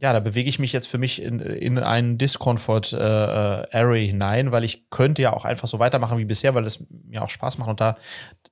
[0.00, 4.90] ja, da bewege ich mich jetzt für mich in, in einen Discomfort-Area hinein, weil ich
[4.90, 7.70] könnte ja auch einfach so weitermachen wie bisher, weil es mir auch Spaß macht.
[7.70, 7.96] Und da,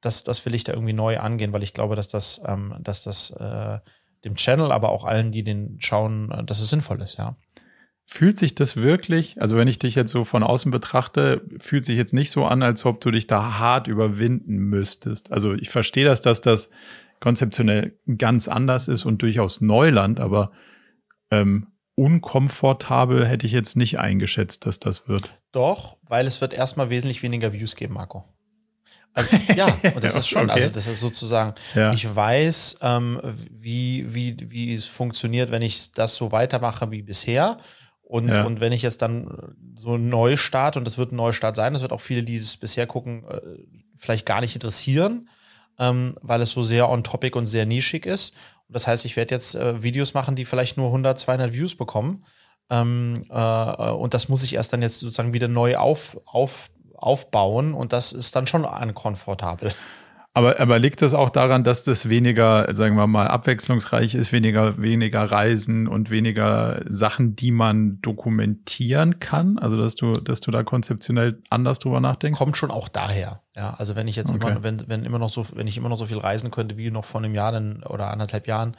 [0.00, 3.02] das, das will ich da irgendwie neu angehen, weil ich glaube, dass das, ähm, dass
[3.02, 3.80] das äh,
[4.24, 7.36] dem Channel, aber auch allen, die den schauen, äh, dass es sinnvoll ist, ja.
[8.04, 11.96] Fühlt sich das wirklich, also wenn ich dich jetzt so von außen betrachte, fühlt sich
[11.96, 15.32] jetzt nicht so an, als ob du dich da hart überwinden müsstest.
[15.32, 16.68] Also ich verstehe das, dass das
[17.20, 20.50] konzeptionell ganz anders ist und durchaus Neuland, aber
[21.30, 25.28] ähm, unkomfortabel hätte ich jetzt nicht eingeschätzt, dass das wird.
[25.52, 28.24] Doch, weil es wird erstmal wesentlich weniger Views geben, Marco.
[29.14, 30.52] Also, ja, und das ist schon, Okay.
[30.52, 31.92] also das ist sozusagen, Ja.
[31.92, 33.20] ich weiß, ähm,
[33.50, 37.58] wie, wie, wie es funktioniert, wenn ich das so weitermache wie bisher.
[38.02, 38.44] Und, Ja.
[38.44, 41.82] und wenn ich jetzt dann so einen Neustart, und das wird ein Neustart sein, das
[41.82, 43.40] wird auch viele, die das bisher gucken, äh,
[43.96, 45.28] vielleicht gar nicht interessieren,
[45.78, 48.34] ähm, weil es so sehr on-topic und sehr nischig ist.
[48.68, 51.74] Und das heißt, ich werde jetzt äh, Videos machen, die vielleicht nur 100, 200 Views
[51.74, 52.24] bekommen.
[52.70, 56.70] Ähm, äh, und das muss ich erst dann jetzt sozusagen wieder neu auf, auf,
[57.02, 57.74] aufbauen.
[57.74, 59.72] Und das ist dann schon unkomfortabel.
[60.34, 64.80] Aber, aber liegt das auch daran, dass das weniger, sagen wir mal, abwechslungsreich ist, weniger,
[64.80, 69.58] weniger Reisen und weniger Sachen, die man dokumentieren kann?
[69.58, 72.38] Also, dass du, dass du da konzeptionell anders drüber nachdenkst?
[72.38, 73.42] Kommt schon auch daher.
[73.54, 74.52] Ja, also wenn ich jetzt Okay.
[74.52, 76.90] immer, wenn, wenn immer noch so, wenn ich immer noch so viel reisen könnte wie
[76.90, 78.74] noch vor einem Jahr dann, oder anderthalb Jahren,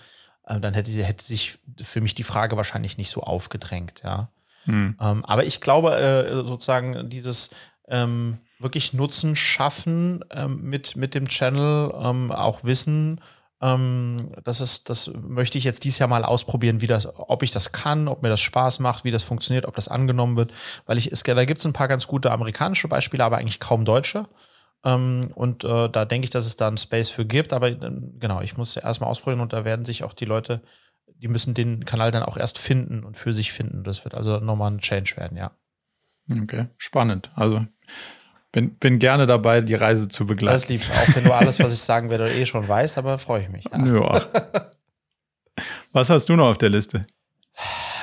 [0.48, 4.30] äh, dann hätte, hätte sich für mich die Frage wahrscheinlich nicht so aufgedrängt, ja.
[4.66, 4.96] Hm.
[5.00, 7.50] Ähm, aber ich glaube, äh, sozusagen dieses
[7.88, 13.20] ähm, wirklich Nutzen schaffen ähm, mit, mit dem Channel, ähm, auch Wissen,
[13.64, 17.52] ähm, das ist, das möchte ich jetzt dieses Jahr mal ausprobieren, wie das, ob ich
[17.52, 20.52] das kann, ob mir das Spaß macht, wie das funktioniert, ob das angenommen wird.
[20.86, 23.86] Weil ich, es, da gibt es ein paar ganz gute amerikanische Beispiele, aber eigentlich kaum
[23.86, 24.28] deutsche.
[24.84, 27.54] Ähm, und äh, da denke ich, dass es da einen Space für gibt.
[27.54, 27.78] Aber äh,
[28.20, 30.62] genau, ich muss erstmal ausprobieren und da werden sich auch die Leute,
[31.16, 33.86] die müssen den Kanal dann auch erst finden und für sich finden.
[33.86, 35.52] Das wird also nochmal ein Change werden, ja.
[36.30, 37.32] Okay, spannend.
[37.36, 37.66] Also,
[38.52, 40.54] bin, bin gerne dabei, die Reise zu begleiten.
[40.54, 43.42] Das lieb, auch wenn du alles, was ich sagen werde, eh schon weißt, aber freue
[43.42, 43.66] ich mich.
[43.66, 44.26] Ja.
[45.92, 47.06] Was hast du noch auf der Liste?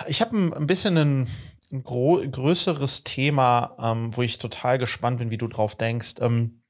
[0.07, 1.29] Ich habe ein, ein bisschen ein,
[1.73, 6.15] ein größeres Thema, ähm, wo ich total gespannt bin, wie du drauf denkst.
[6.21, 6.63] Ähm,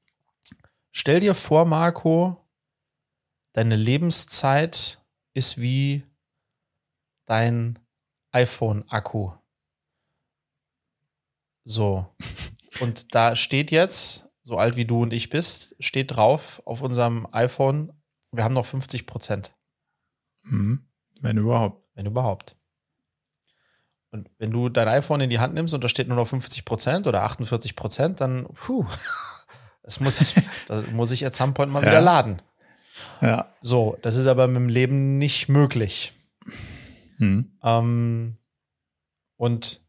[0.91, 2.37] stell dir vor, Marco,
[3.53, 4.99] deine Lebenszeit
[5.33, 6.03] ist wie
[7.25, 7.79] dein
[8.31, 9.31] iPhone-Akku.
[11.63, 12.07] So.
[12.79, 17.27] Und da steht jetzt, so alt wie du und ich bist, steht drauf auf unserem
[17.31, 17.91] iPhone
[18.31, 19.53] wir haben noch 50 Prozent.
[20.43, 20.87] Mhm.
[21.19, 21.83] Wenn überhaupt.
[21.93, 22.55] Wenn überhaupt.
[24.11, 26.65] Und wenn du dein iPhone in die Hand nimmst und da steht nur noch 50
[26.65, 28.85] Prozent oder 48 Prozent, dann, puh,
[29.83, 30.33] das muss ich,
[30.67, 31.89] das muss ich at some point mal ja.
[31.89, 32.41] wieder laden.
[33.21, 33.53] Ja.
[33.61, 36.13] So, das ist aber mit dem Leben nicht möglich.
[37.17, 37.57] Hm.
[37.63, 38.37] Ähm,
[39.37, 39.81] und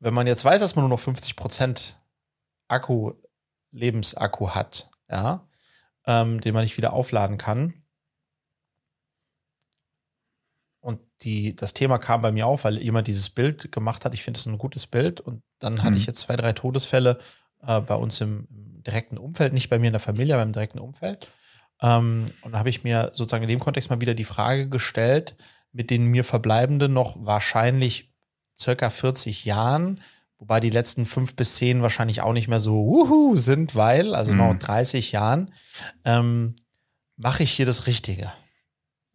[0.00, 1.96] wenn man jetzt weiß, dass man nur noch 50 Prozent
[2.68, 3.12] Akku,
[3.70, 5.46] Lebensakku hat, ja,
[6.06, 7.74] ähm, den man nicht wieder aufladen kann.
[10.80, 14.14] Und die, das Thema kam bei mir auf, weil jemand dieses Bild gemacht hat.
[14.14, 15.20] Ich finde es ein gutes Bild.
[15.20, 15.82] Und dann mhm.
[15.82, 17.20] hatte ich jetzt zwei, drei Todesfälle
[17.62, 18.48] äh, bei uns im,
[18.82, 21.30] direkten Umfeld, nicht bei mir in der Familie, aber im direkten Umfeld.
[21.82, 25.36] Ähm, und da habe ich mir sozusagen in dem Kontext mal wieder die Frage gestellt,
[25.72, 28.09] mit den mir verbleibenden noch wahrscheinlich
[28.60, 30.00] circa 40 Jahren,
[30.40, 34.32] Wobei die letzten fünf bis zehn wahrscheinlich auch nicht mehr so wuhu sind, weil, also
[34.32, 34.38] mhm.
[34.38, 35.52] noch 30 Jahren,
[36.06, 36.56] ähm,
[37.16, 38.32] mache ich hier das Richtige.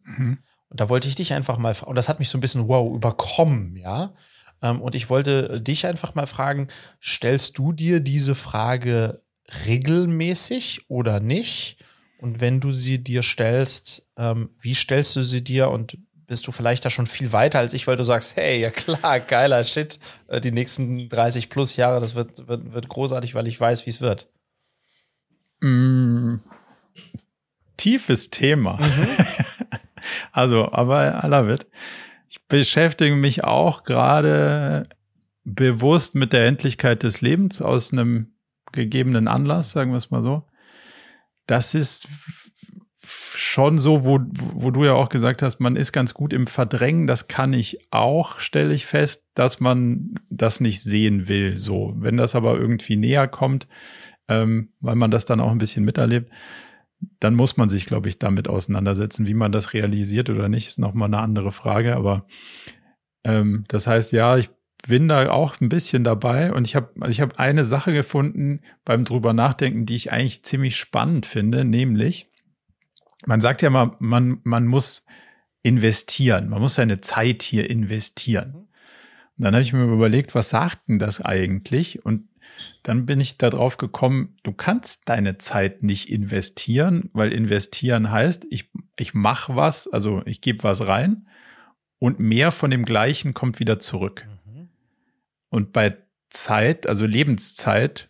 [0.04, 0.38] Mhm.
[0.68, 2.94] Und da wollte ich dich einfach mal, und das hat mich so ein bisschen wow
[2.94, 4.14] überkommen, ja.
[4.62, 6.68] Ähm, und ich wollte dich einfach mal fragen,
[7.02, 9.24] stellst du dir diese Frage
[9.66, 11.84] regelmäßig oder nicht?
[12.18, 16.52] Und wenn du sie dir stellst, ähm, wie stellst du sie dir und bist du
[16.52, 20.00] vielleicht da schon viel weiter als ich, weil du sagst, hey, ja klar, geiler Shit,
[20.28, 23.90] äh, die nächsten 30 plus Jahre, das wird, wird, wird großartig, weil ich weiß, wie
[23.90, 24.28] es wird.
[25.60, 26.36] Mm,
[27.76, 28.78] tiefes Thema.
[28.78, 29.08] Mhm.
[30.32, 31.66] also, aber aller wird.
[32.28, 34.88] Ich beschäftige mich auch gerade
[35.44, 38.32] bewusst mit der Endlichkeit des Lebens aus einem
[38.72, 40.42] gegebenen Anlass, sagen wir es mal so.
[41.46, 42.08] Das ist
[43.36, 47.06] schon so, wo, wo du ja auch gesagt hast, man ist ganz gut im Verdrängen.
[47.06, 51.58] Das kann ich auch, stelle ich fest, dass man das nicht sehen will.
[51.58, 53.68] So, wenn das aber irgendwie näher kommt,
[54.28, 56.30] ähm, weil man das dann auch ein bisschen miterlebt,
[57.20, 60.78] dann muss man sich, glaube ich, damit auseinandersetzen, wie man das realisiert oder nicht, ist
[60.78, 61.94] nochmal eine andere Frage.
[61.96, 62.26] Aber
[63.24, 64.50] ähm, das heißt, ja, ich
[64.86, 68.60] bin da auch ein bisschen dabei und ich habe also ich habe eine Sache gefunden
[68.84, 72.30] beim drüber nachdenken, die ich eigentlich ziemlich spannend finde, nämlich
[73.26, 75.04] man sagt ja mal, man, man muss
[75.62, 78.50] investieren, man muss seine Zeit hier investieren.
[78.50, 78.58] Mhm.
[79.38, 82.04] Und dann habe ich mir überlegt, was sagt denn das eigentlich?
[82.04, 82.28] Und
[82.82, 88.70] dann bin ich darauf gekommen, du kannst deine Zeit nicht investieren, weil investieren heißt, ich,
[88.96, 91.26] ich mache was, also ich gebe was rein
[91.98, 94.26] und mehr von dem Gleichen kommt wieder zurück.
[94.46, 94.68] Mhm.
[95.50, 95.98] Und bei
[96.30, 98.08] Zeit, also Lebenszeit,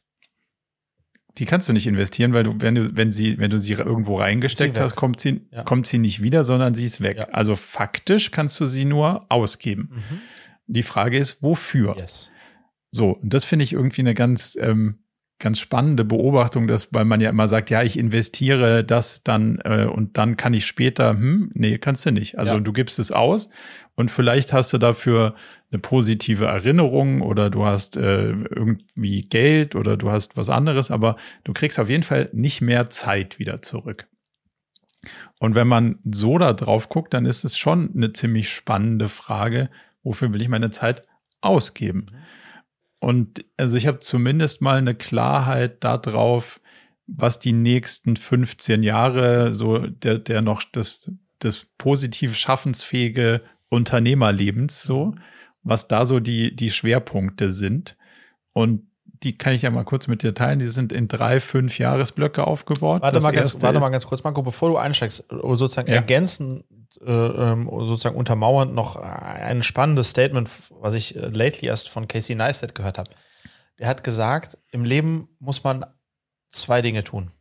[1.39, 4.17] die kannst du nicht investieren, weil du, wenn du, wenn sie, wenn du sie irgendwo
[4.17, 5.65] reingesteckt sie hast, kommt sie, ja.
[5.65, 7.19] kommt sie nicht wieder, sondern sie ist weg.
[7.19, 7.29] Ja.
[7.33, 9.91] Also faktisch kannst du sie nur ausgeben.
[9.93, 10.21] Mhm.
[10.67, 11.95] Die Frage ist, wofür?
[11.99, 12.33] Yes.
[12.91, 14.99] So, und das finde ich irgendwie eine ganz, ähm,
[15.39, 19.85] ganz spannende Beobachtung, dass, weil man ja immer sagt, ja, ich investiere das dann äh,
[19.85, 22.39] und dann kann ich später, hm, nee, kannst du nicht.
[22.39, 22.61] Also ja.
[22.61, 23.51] du gibst es aus
[23.95, 25.35] und vielleicht hast du dafür
[25.71, 31.17] eine positive Erinnerung oder du hast äh, irgendwie Geld oder du hast was anderes, aber
[31.45, 34.07] du kriegst auf jeden Fall nicht mehr Zeit wieder zurück.
[35.39, 39.71] Und wenn man so da drauf guckt, dann ist es schon eine ziemlich spannende Frage,
[40.03, 41.03] wofür will ich meine Zeit
[41.41, 42.07] ausgeben?
[42.99, 46.61] Und also ich habe zumindest mal eine Klarheit darauf,
[47.07, 55.15] was die nächsten 15 Jahre so der, der noch das, das positiv schaffensfähige Unternehmerlebens so,
[55.67, 57.97] was da so die, die Schwerpunkte sind.
[58.53, 58.87] Und
[59.23, 60.59] die kann ich ja mal kurz mit dir teilen.
[60.59, 63.03] Die sind in drei, fünf Jahresblöcke aufgebaut.
[63.03, 65.97] Warte, mal ganz, warte mal ganz kurz, Marco, bevor du einsteigst, sozusagen ja.
[65.97, 66.65] ergänzen,
[67.01, 72.37] äh, ähm, sozusagen untermauernd noch ein spannendes Statement, was ich äh, lately erst von Casey
[72.37, 73.11] Neistat gehört habe.
[73.79, 75.85] Der hat gesagt, im Leben muss man
[76.49, 77.33] zwei Dinge tun.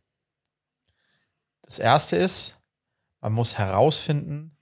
[1.62, 2.58] Das erste ist,
[3.20, 4.56] man muss herausfinden,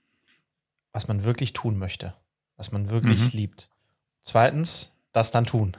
[0.91, 2.13] was man wirklich tun möchte,
[2.57, 3.29] was man wirklich mhm.
[3.33, 3.69] liebt.
[4.21, 5.77] Zweitens, das dann tun.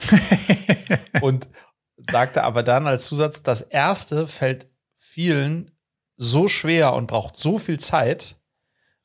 [1.20, 1.48] und
[1.96, 5.70] sagte aber dann als Zusatz, das erste fällt vielen
[6.16, 8.36] so schwer und braucht so viel Zeit,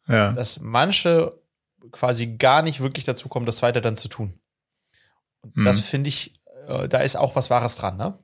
[0.08, 0.32] ja.
[0.32, 1.42] dass manche
[1.92, 4.40] quasi gar nicht wirklich dazu kommen, das zweite dann zu tun.
[5.42, 5.64] Und mhm.
[5.64, 6.34] das finde ich,
[6.68, 8.18] äh, da ist auch was Wahres dran, ne?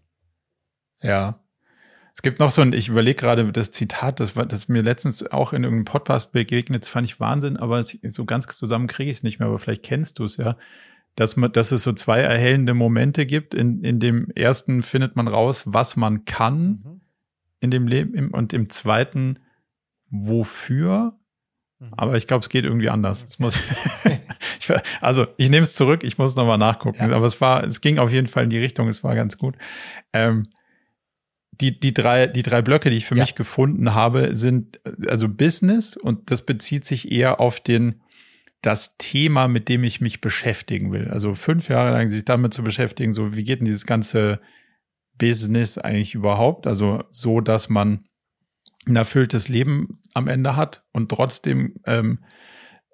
[1.02, 1.41] Ja.
[2.22, 5.54] Es gibt noch so ein, ich überlege gerade das Zitat, das, das mir letztens auch
[5.54, 9.24] in irgendeinem Podcast begegnet, das fand ich Wahnsinn, aber so ganz zusammen kriege ich es
[9.24, 10.56] nicht mehr, aber vielleicht kennst du es ja,
[11.16, 13.56] dass, man, dass es so zwei erhellende Momente gibt.
[13.56, 17.02] In, in dem ersten findet man raus, was man kann mhm.
[17.60, 19.40] in dem Leben und im zweiten,
[20.12, 21.18] wofür.
[21.80, 21.94] Mhm.
[21.98, 23.24] Aber ich glaube, es geht irgendwie anders.
[23.24, 23.60] Es muss
[24.60, 27.10] ich, also ich nehme es zurück, ich muss nochmal nachgucken.
[27.10, 27.16] Ja.
[27.16, 29.56] Aber es war, es ging auf jeden Fall in die Richtung, es war ganz gut.
[30.14, 30.46] Ähm,
[31.62, 33.24] die, die, drei, die drei Blöcke, die ich für ja.
[33.24, 38.02] mich gefunden habe, sind also Business und das bezieht sich eher auf den,
[38.62, 41.10] das Thema, mit dem ich mich beschäftigen will.
[41.10, 44.39] Also fünf Jahre lang sich damit zu beschäftigen, so wie geht denn dieses ganze
[45.17, 46.67] Business eigentlich überhaupt?
[46.67, 48.04] Also so, dass man
[48.88, 52.19] ein erfülltes Leben am Ende hat und trotzdem ähm,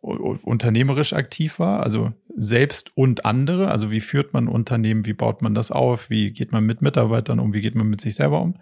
[0.02, 3.70] unternehmerisch aktiv war, also selbst und andere.
[3.70, 7.40] Also wie führt man Unternehmen, wie baut man das auf, wie geht man mit Mitarbeitern
[7.40, 8.60] um, wie geht man mit sich selber um.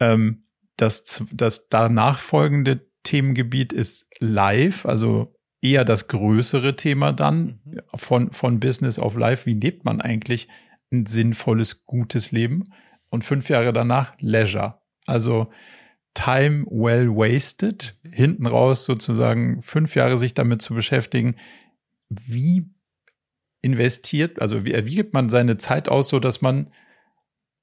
[0.00, 0.44] Ähm,
[0.76, 7.80] das, das danach folgende Themengebiet ist Live, also eher das größere Thema dann mhm.
[7.94, 9.46] von, von Business auf Live.
[9.46, 10.48] Wie lebt man eigentlich
[10.92, 12.64] ein sinnvolles, gutes Leben?
[13.10, 14.80] Und fünf Jahre danach Leisure.
[15.06, 15.50] Also
[16.14, 21.36] Time well wasted, hinten raus sozusagen fünf Jahre sich damit zu beschäftigen,
[22.08, 22.70] wie
[23.62, 26.70] investiert, also wie, wie gibt man seine Zeit aus, so dass man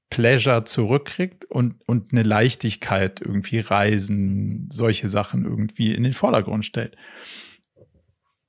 [0.09, 6.97] Pleasure zurückkriegt und, und eine Leichtigkeit irgendwie Reisen, solche Sachen irgendwie in den Vordergrund stellt.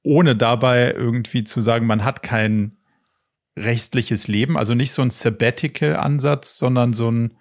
[0.03, 2.79] Ohne dabei irgendwie zu sagen, man hat kein
[3.57, 7.35] rechtliches Leben, also nicht so ein Sabbatical-Ansatz, sondern so ein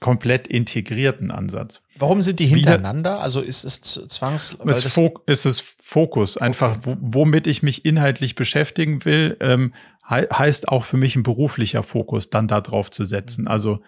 [0.00, 1.80] komplett integrierten Ansatz.
[1.98, 3.14] Warum sind die hintereinander?
[3.14, 4.56] Wieder, also ist es zwangs...
[4.64, 6.96] Es ist es Fokus, einfach okay.
[7.00, 9.72] womit ich mich inhaltlich beschäftigen will, ähm,
[10.08, 13.42] he heißt auch für mich ein beruflicher Fokus dann da drauf zu setzen.
[13.42, 13.48] Mhm.
[13.48, 13.80] Also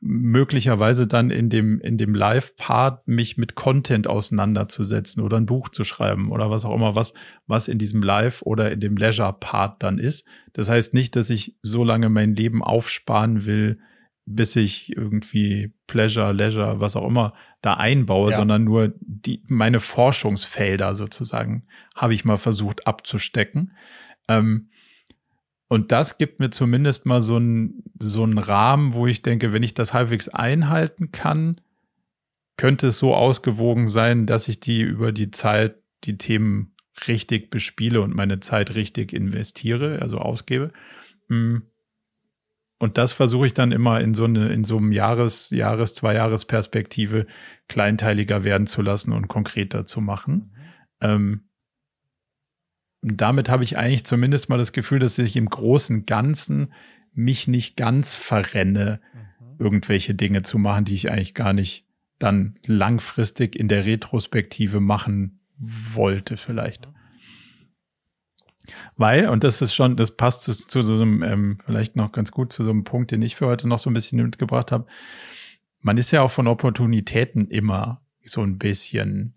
[0.00, 5.84] möglicherweise dann in dem, in dem Live-Part mich mit Content auseinanderzusetzen oder ein Buch zu
[5.84, 7.12] schreiben oder was auch immer, was,
[7.46, 10.24] was in diesem Live- oder in dem Leisure-Part dann ist.
[10.54, 13.78] Das heißt nicht, dass ich so lange mein Leben aufsparen will,
[14.26, 18.36] bis ich irgendwie Pleasure, Leisure, was auch immer da einbaue, ja.
[18.36, 23.72] sondern nur die, meine Forschungsfelder sozusagen habe ich mal versucht abzustecken.
[24.28, 24.68] Ähm,
[25.68, 29.62] und das gibt mir zumindest mal so einen so einen Rahmen, wo ich denke, wenn
[29.62, 31.60] ich das halbwegs einhalten kann,
[32.56, 36.74] könnte es so ausgewogen sein, dass ich die über die Zeit die Themen
[37.06, 40.72] richtig bespiele und meine Zeit richtig investiere, also ausgebe.
[41.28, 41.62] Hm.
[42.80, 46.14] Und das versuche ich dann immer in so eine, in so einem Jahres, Jahres, zwei
[46.14, 47.26] Jahres Perspektive
[47.68, 50.32] kleinteiliger werden zu lassen und konkreter zu machen.
[50.32, 50.50] Mhm.
[51.02, 51.40] Ähm,
[53.02, 56.72] damit habe ich eigentlich zumindest mal das Gefühl, dass ich im großen Ganzen
[57.12, 59.56] mich nicht ganz verrenne, mhm.
[59.58, 61.86] irgendwelche Dinge zu machen, die ich eigentlich gar nicht
[62.18, 66.86] dann langfristig in der Retrospektive machen wollte, vielleicht.
[66.86, 66.94] Mhm.
[68.96, 72.30] Weil, und das ist schon, das passt zu, zu so einem, ähm, vielleicht noch ganz
[72.30, 74.86] gut zu so einem Punkt, den ich für heute noch so ein bisschen mitgebracht habe.
[75.80, 79.34] Man ist ja auch von Opportunitäten immer so ein bisschen,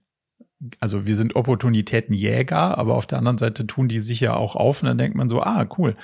[0.80, 4.82] also wir sind Opportunitätenjäger, aber auf der anderen Seite tun die sich ja auch auf
[4.82, 5.96] und dann denkt man so, ah, cool,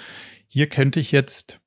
[0.47, 1.59] hier könnte ich jetzt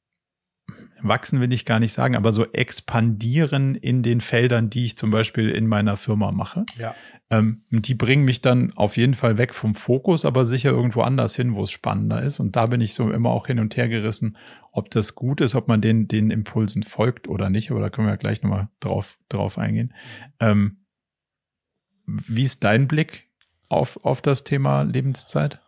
[1.03, 5.11] wachsen will ich gar nicht sagen, aber so expandieren in den Feldern, die ich zum
[5.11, 6.65] Beispiel in meiner Firma mache.
[6.79, 6.95] Ja.
[7.31, 11.35] Ähm, die bringen mich dann auf jeden Fall weg vom Fokus, aber sicher irgendwo anders
[11.35, 12.41] hin, wo es spannender ist.
[12.41, 14.37] Und da bin ich so immer auch hin und her gerissen,
[14.71, 17.71] ob das gut ist, ob man den, den Impulsen folgt oder nicht.
[17.71, 19.95] Aber da können wir ja gleich nochmal drauf, drauf eingehen.
[20.41, 20.79] Ähm,
[22.07, 23.29] wie ist dein Blick
[23.69, 25.61] auf, auf das Thema Lebenszeit?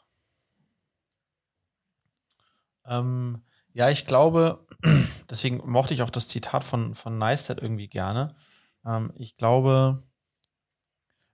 [2.87, 3.43] Ähm,
[3.73, 4.67] ja, ich glaube,
[5.35, 8.37] deswegen mochte ich auch das Zitat von, von Neistat irgendwie gerne.
[8.87, 10.03] Ähm, ich glaube,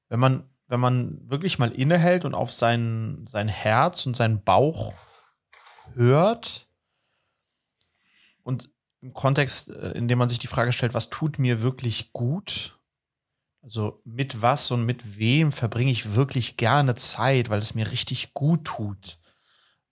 [0.09, 4.95] wenn man, wenn man wirklich mal innehält und auf sein, sein Herz und seinen Bauch
[5.95, 6.67] hört
[8.43, 8.71] und
[9.03, 12.79] im Kontext, äh, in dem man sich die Frage stellt, was tut mir wirklich gut?
[13.63, 18.33] Also mit was und mit wem verbringe ich wirklich gerne Zeit, weil es mir richtig
[18.33, 19.19] gut tut?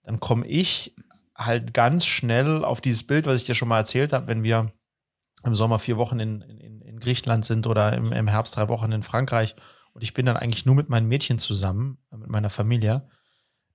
[0.01, 0.95] Dann komme ich
[1.39, 4.71] halt ganz schnell auf dieses Bild, was ich dir schon mal erzählt habe, wenn wir
[5.43, 8.91] im Sommer vier Wochen in, in, in Griechenland sind oder im, im Herbst drei Wochen
[8.91, 9.55] in Frankreich
[9.93, 13.07] und ich bin dann eigentlich nur mit meinen Mädchen zusammen, mit meiner Familie,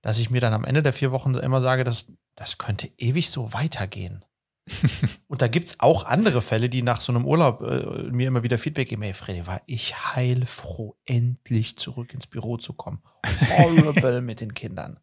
[0.01, 3.31] dass ich mir dann am Ende der vier Wochen immer sage, dass das könnte ewig
[3.31, 4.23] so weitergehen.
[5.27, 8.43] und da gibt es auch andere Fälle, die nach so einem Urlaub äh, mir immer
[8.43, 13.01] wieder Feedback geben, hey Freddy, war ich heilfroh, endlich zurück ins Büro zu kommen.
[13.57, 14.99] Horrible mit den Kindern.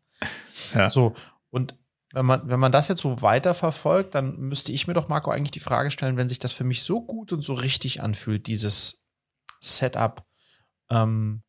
[0.75, 0.90] Ja.
[0.90, 1.14] So,
[1.51, 1.77] und
[2.12, 5.51] wenn man, wenn man das jetzt so weiterverfolgt, dann müsste ich mir doch, Marco, eigentlich
[5.51, 9.05] die Frage stellen, wenn sich das für mich so gut und so richtig anfühlt, dieses
[9.61, 10.24] Setup,
[10.91, 11.43] ähm,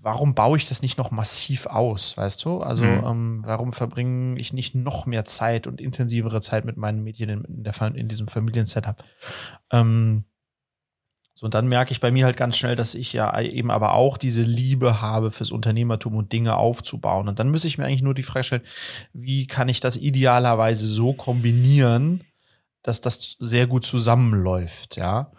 [0.00, 2.60] warum baue ich das nicht noch massiv aus, weißt du?
[2.60, 3.04] Also, mhm.
[3.04, 7.44] ähm, warum verbringe ich nicht noch mehr Zeit und intensivere Zeit mit meinen Mädchen in,
[7.44, 9.04] in, der, in diesem Familiensetup?
[9.70, 10.24] Ähm,
[11.42, 13.94] so, und dann merke ich bei mir halt ganz schnell, dass ich ja eben aber
[13.94, 17.28] auch diese Liebe habe fürs Unternehmertum und Dinge aufzubauen.
[17.28, 18.62] Und dann müsste ich mir eigentlich nur die Frage stellen,
[19.12, 22.22] wie kann ich das idealerweise so kombinieren,
[22.82, 25.32] dass das sehr gut zusammenläuft, ja.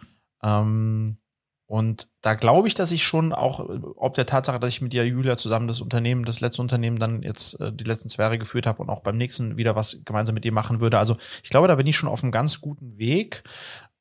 [0.44, 1.20] Ähm,
[1.68, 5.08] und da glaube ich, dass ich schon auch, ob der Tatsache, dass ich mit dir,
[5.08, 8.68] Julia, zusammen das Unternehmen, das letzte Unternehmen dann jetzt äh, die letzten zwei Jahre geführt
[8.68, 11.00] habe und auch beim nächsten wieder was gemeinsam mit dir machen würde.
[11.00, 13.44] Also ich glaube, da bin ich schon auf einem ganz guten Weg.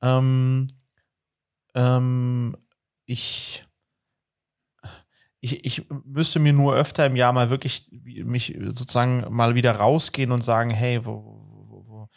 [0.02, 0.66] Ähm,
[1.74, 2.56] ähm,
[3.06, 3.64] ich,
[5.40, 10.32] ich, ich müsste mir nur öfter im Jahr mal wirklich mich sozusagen mal wieder rausgehen
[10.32, 11.24] und sagen, hey, wo,
[11.68, 12.08] wo, wo,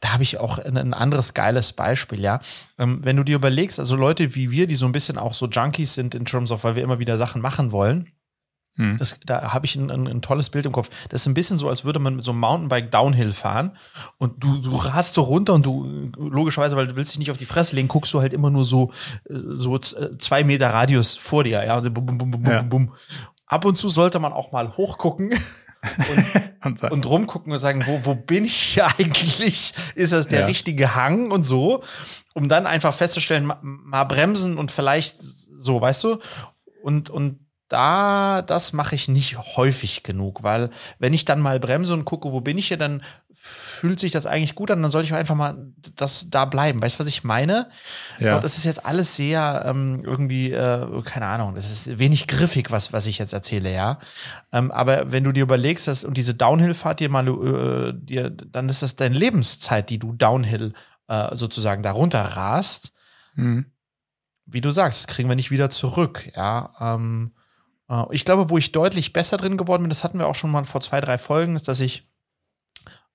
[0.00, 2.40] da habe ich auch ein, anderes geiles Beispiel, ja.
[2.78, 5.46] Ähm, wenn du dir überlegst, also Leute wie wir, die so ein bisschen auch so
[5.46, 8.10] Junkies sind in terms of, weil wir immer wieder Sachen machen wollen,
[8.76, 8.98] hm.
[8.98, 10.90] Das, da habe ich ein, ein, ein, tolles Bild im Kopf.
[11.08, 13.72] Das ist ein bisschen so, als würde man mit so einem Mountainbike Downhill fahren
[14.18, 17.38] und du, du rast so runter und du, logischerweise, weil du willst dich nicht auf
[17.38, 18.90] die Fresse legen, guckst du halt immer nur so,
[19.30, 22.62] äh, so äh, zwei Meter Radius vor dir, ja, und, bum, bum, bum, bum, ja.
[22.62, 22.92] bum.
[23.46, 25.30] Ab und zu sollte man auch mal hochgucken
[26.62, 29.72] und, und, und rumgucken und sagen, wo, wo bin ich hier eigentlich?
[29.94, 30.46] Ist das der ja.
[30.46, 31.82] richtige Hang und so?
[32.34, 36.18] Um dann einfach festzustellen, mal, mal bremsen und vielleicht so, weißt du?
[36.82, 37.38] Und, und
[37.68, 42.30] da, das mache ich nicht häufig genug, weil wenn ich dann mal bremse und gucke,
[42.30, 43.02] wo bin ich hier, dann
[43.32, 46.80] fühlt sich das eigentlich gut an, dann sollte ich einfach mal das da bleiben.
[46.80, 47.68] Weißt du, was ich meine?
[48.18, 48.36] Ja.
[48.36, 52.70] Und das ist jetzt alles sehr ähm, irgendwie, äh, keine Ahnung, das ist wenig griffig,
[52.70, 53.98] was, was ich jetzt erzähle, ja.
[54.52, 58.68] Ähm, aber wenn du dir überlegst, dass, und diese Downhill-Fahrt dir mal, äh, dir, dann
[58.68, 60.72] ist das deine Lebenszeit, die du Downhill
[61.08, 62.92] äh, sozusagen darunter rast.
[63.34, 63.66] Mhm.
[64.46, 66.72] Wie du sagst, kriegen wir nicht wieder zurück, ja.
[66.80, 67.45] Ähm, äh,
[68.10, 70.64] ich glaube, wo ich deutlich besser drin geworden bin, das hatten wir auch schon mal
[70.64, 72.08] vor zwei, drei Folgen, ist, dass ich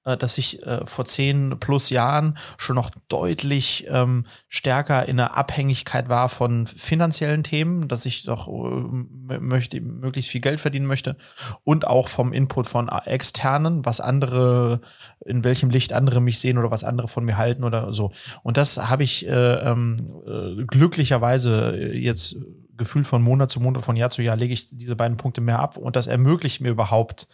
[0.03, 5.37] äh, dass ich äh, vor zehn plus Jahren schon noch deutlich ähm, stärker in der
[5.37, 11.17] Abhängigkeit war von finanziellen Themen, dass ich doch äh, möchte, möglichst viel Geld verdienen möchte
[11.63, 14.81] und auch vom Input von externen, was andere,
[15.23, 18.11] in welchem Licht andere mich sehen oder was andere von mir halten oder so.
[18.41, 22.37] Und das habe ich äh, ähm, äh, glücklicherweise jetzt
[22.81, 25.59] gefühlt von Monat zu Monat, von Jahr zu Jahr lege ich diese beiden Punkte mehr
[25.59, 27.27] ab und das ermöglicht mir überhaupt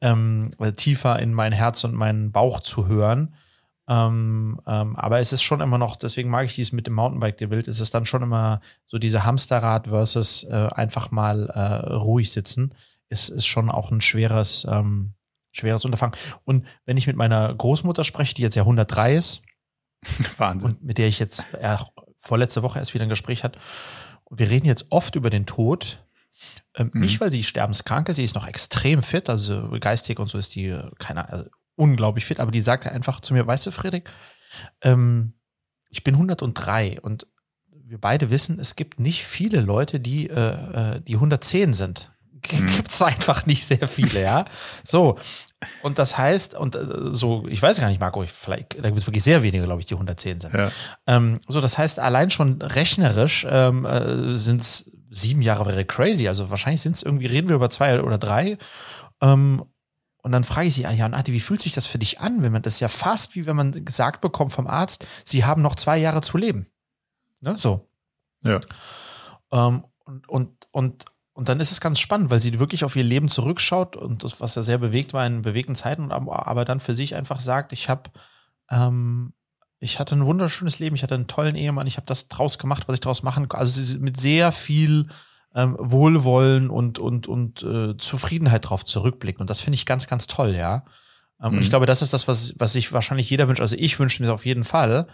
[0.00, 3.36] ähm, tiefer in mein Herz und meinen Bauch zu hören.
[3.88, 7.36] Ähm, ähm, aber es ist schon immer noch, deswegen mag ich dies mit dem Mountainbike
[7.36, 11.94] der Wild, es ist dann schon immer so diese Hamsterrad versus äh, einfach mal äh,
[11.94, 12.74] ruhig sitzen,
[13.08, 15.14] ist, ist schon auch ein schweres, ähm,
[15.52, 16.16] schweres Unterfangen.
[16.44, 19.42] Und wenn ich mit meiner Großmutter spreche, die jetzt ja 103 ist,
[20.38, 20.70] Wahnsinn.
[20.70, 21.76] Und mit der ich jetzt äh,
[22.18, 23.60] vorletzte Woche erst wieder ein Gespräch hatte,
[24.30, 26.04] wir reden jetzt oft über den Tod.
[26.76, 27.00] Ähm, mhm.
[27.00, 30.54] Nicht, weil sie sterbenskrank ist, sie ist noch extrem fit, also geistig und so ist
[30.54, 34.04] die, keine also unglaublich fit, aber die sagte einfach zu mir, weißt du, Friedrich,
[34.82, 35.34] ähm,
[35.88, 37.26] ich bin 103 und
[37.70, 42.12] wir beide wissen, es gibt nicht viele Leute, die, äh, äh die 110 sind.
[42.52, 42.66] Mhm.
[42.68, 44.44] Gibt es einfach nicht sehr viele, ja.
[44.84, 45.18] So,
[45.82, 48.98] und das heißt, und äh, so, ich weiß gar nicht, Marco, ich, vielleicht, da gibt
[48.98, 50.54] es wirklich sehr wenige, glaube ich, die 110 sind.
[50.54, 50.70] Ja.
[51.06, 56.28] Ähm, so, das heißt, allein schon rechnerisch ähm, äh, sind es sieben Jahre wäre crazy.
[56.28, 58.58] Also wahrscheinlich sind es irgendwie, reden wir über zwei oder drei.
[59.20, 59.64] Ähm,
[60.22, 62.42] und dann frage ich sie, ah, ja, Adi, wie fühlt sich das für dich an,
[62.42, 65.62] wenn man das ist ja fast wie wenn man gesagt bekommt vom Arzt, sie haben
[65.62, 66.66] noch zwei Jahre zu leben.
[67.40, 67.56] Ne?
[67.58, 67.88] So.
[68.42, 68.60] Ja.
[69.52, 71.04] Ähm, und, und, und
[71.38, 74.40] und dann ist es ganz spannend, weil sie wirklich auf ihr Leben zurückschaut und das,
[74.40, 77.88] was ja sehr bewegt war in bewegten Zeiten, aber dann für sich einfach sagt, ich
[77.88, 78.10] habe,
[78.72, 79.32] ähm,
[79.78, 82.88] ich hatte ein wunderschönes Leben, ich hatte einen tollen Ehemann, ich habe das draus gemacht,
[82.88, 83.60] was ich draus machen konnte.
[83.60, 85.10] Also mit sehr viel
[85.54, 89.40] ähm, Wohlwollen und, und, und äh, Zufriedenheit drauf zurückblicken.
[89.40, 90.82] Und das finde ich ganz, ganz toll, ja.
[91.40, 91.58] Ähm, mhm.
[91.58, 93.60] Und ich glaube, das ist das, was, was sich wahrscheinlich jeder wünscht.
[93.60, 95.06] Also ich wünsche mir auf jeden Fall,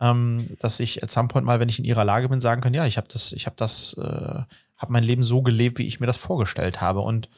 [0.00, 2.74] ähm, dass ich at some point mal, wenn ich in ihrer Lage bin, sagen kann,
[2.74, 4.42] ja, ich habe das, ich habe das äh,
[4.78, 7.28] habe mein Leben so gelebt, wie ich mir das vorgestellt habe und,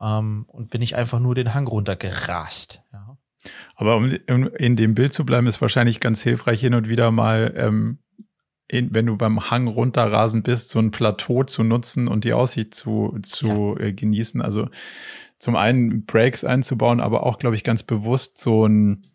[0.00, 2.82] ähm, und bin ich einfach nur den Hang runtergerast.
[2.92, 3.16] Ja.
[3.76, 7.52] Aber um in, dem Bild zu bleiben, ist wahrscheinlich ganz hilfreich, hin und wieder mal,
[7.56, 7.98] ähm,
[8.68, 12.74] in, wenn du beim Hang runterrasen bist, so ein Plateau zu nutzen und die Aussicht
[12.74, 13.86] zu, zu ja.
[13.86, 14.42] äh, genießen.
[14.42, 14.68] Also
[15.38, 19.06] zum einen Breaks einzubauen, aber auch, glaube ich, ganz bewusst so ein,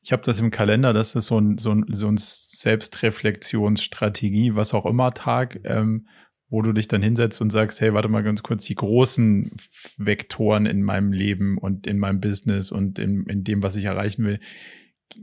[0.00, 4.72] ich habe das im Kalender, das ist so ein, so ein, so ein Selbstreflexionsstrategie, was
[4.72, 6.06] auch immer Tag, ähm,
[6.48, 9.50] wo du dich dann hinsetzt und sagst, hey, warte mal ganz kurz, die großen
[9.96, 14.24] Vektoren in meinem Leben und in meinem Business und in, in dem, was ich erreichen
[14.24, 14.40] will,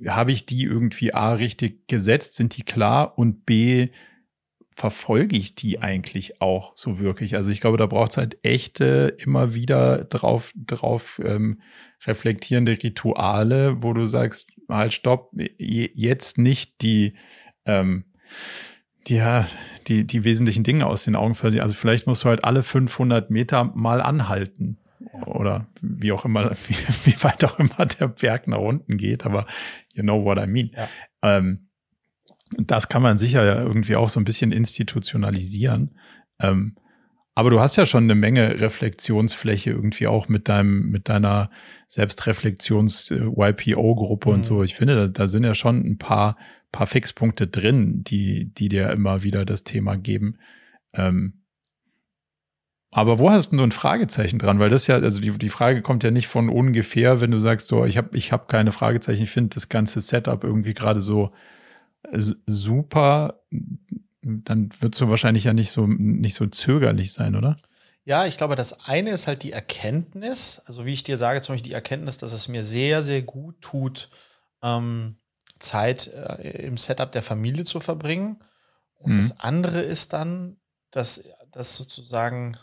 [0.07, 3.89] habe ich die irgendwie A richtig gesetzt, sind die klar und B
[4.75, 7.35] verfolge ich die eigentlich auch so wirklich?
[7.35, 11.61] Also ich glaube, da braucht es halt echte, immer wieder drauf, drauf ähm,
[12.05, 17.13] reflektierende Rituale, wo du sagst, halt stopp, jetzt nicht die
[17.65, 18.05] ähm,
[19.07, 19.47] ja,
[19.87, 21.63] die, die wesentlichen Dinge aus den Augen verlieren.
[21.63, 24.79] Also vielleicht musst du halt alle 500 Meter mal anhalten
[25.25, 26.75] oder wie auch immer, wie,
[27.05, 29.45] wie, weit auch immer der Berg nach unten geht, aber
[29.93, 30.71] you know what I mean.
[30.75, 30.87] Ja.
[31.21, 31.69] Ähm,
[32.57, 35.97] das kann man sicher ja irgendwie auch so ein bisschen institutionalisieren.
[36.39, 36.75] Ähm,
[37.35, 41.49] aber du hast ja schon eine Menge Reflexionsfläche irgendwie auch mit deinem, mit deiner
[41.93, 44.35] Selbstreflexions-YPO-Gruppe mhm.
[44.35, 44.63] und so.
[44.63, 46.37] Ich finde, da, da, sind ja schon ein paar,
[46.71, 50.39] paar Fixpunkte drin, die, die dir immer wieder das Thema geben.
[50.93, 51.43] Ähm,
[52.89, 54.57] aber wo hast du ein Fragezeichen dran?
[54.57, 57.67] Weil das ja, also die, die Frage kommt ja nicht von ungefähr, wenn du sagst,
[57.67, 61.31] so, ich habe ich hab keine Fragezeichen, ich finde das ganze Setup irgendwie gerade so
[62.11, 63.43] äh, super,
[64.21, 67.55] dann würdest du wahrscheinlich ja nicht so, nicht so zögerlich sein, oder?
[68.05, 71.53] Ja, ich glaube, das eine ist halt die Erkenntnis, also wie ich dir sage, zum
[71.53, 74.09] Beispiel die Erkenntnis, dass es mir sehr, sehr gut tut,
[74.61, 75.17] ähm,
[75.59, 78.43] Zeit äh, im Setup der Familie zu verbringen.
[78.95, 79.17] Und mhm.
[79.17, 80.57] das andere ist dann,
[80.91, 82.57] dass das sozusagen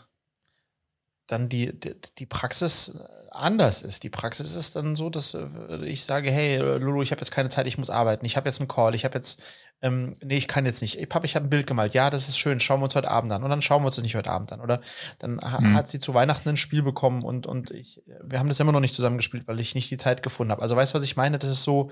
[1.25, 2.97] dann die, die, die Praxis
[3.31, 4.03] anders ist.
[4.03, 5.47] Die Praxis ist dann so, dass äh,
[5.85, 8.25] ich sage, hey, Lulu, ich habe jetzt keine Zeit, ich muss arbeiten.
[8.25, 9.41] Ich habe jetzt einen Call, ich habe jetzt,
[9.81, 10.99] ähm, nee, ich kann jetzt nicht.
[10.99, 11.93] Ey, Papa, ich habe ein Bild gemalt.
[11.93, 13.43] Ja, das ist schön, schauen wir uns heute Abend an.
[13.43, 14.59] Und dann schauen wir uns das nicht heute Abend an.
[14.59, 14.81] Oder
[15.19, 15.73] dann mhm.
[15.73, 18.81] hat sie zu Weihnachten ein Spiel bekommen und, und ich, wir haben das immer noch
[18.81, 20.61] nicht zusammengespielt, weil ich nicht die Zeit gefunden habe.
[20.61, 21.39] Also weißt du, was ich meine?
[21.39, 21.89] Das ist so,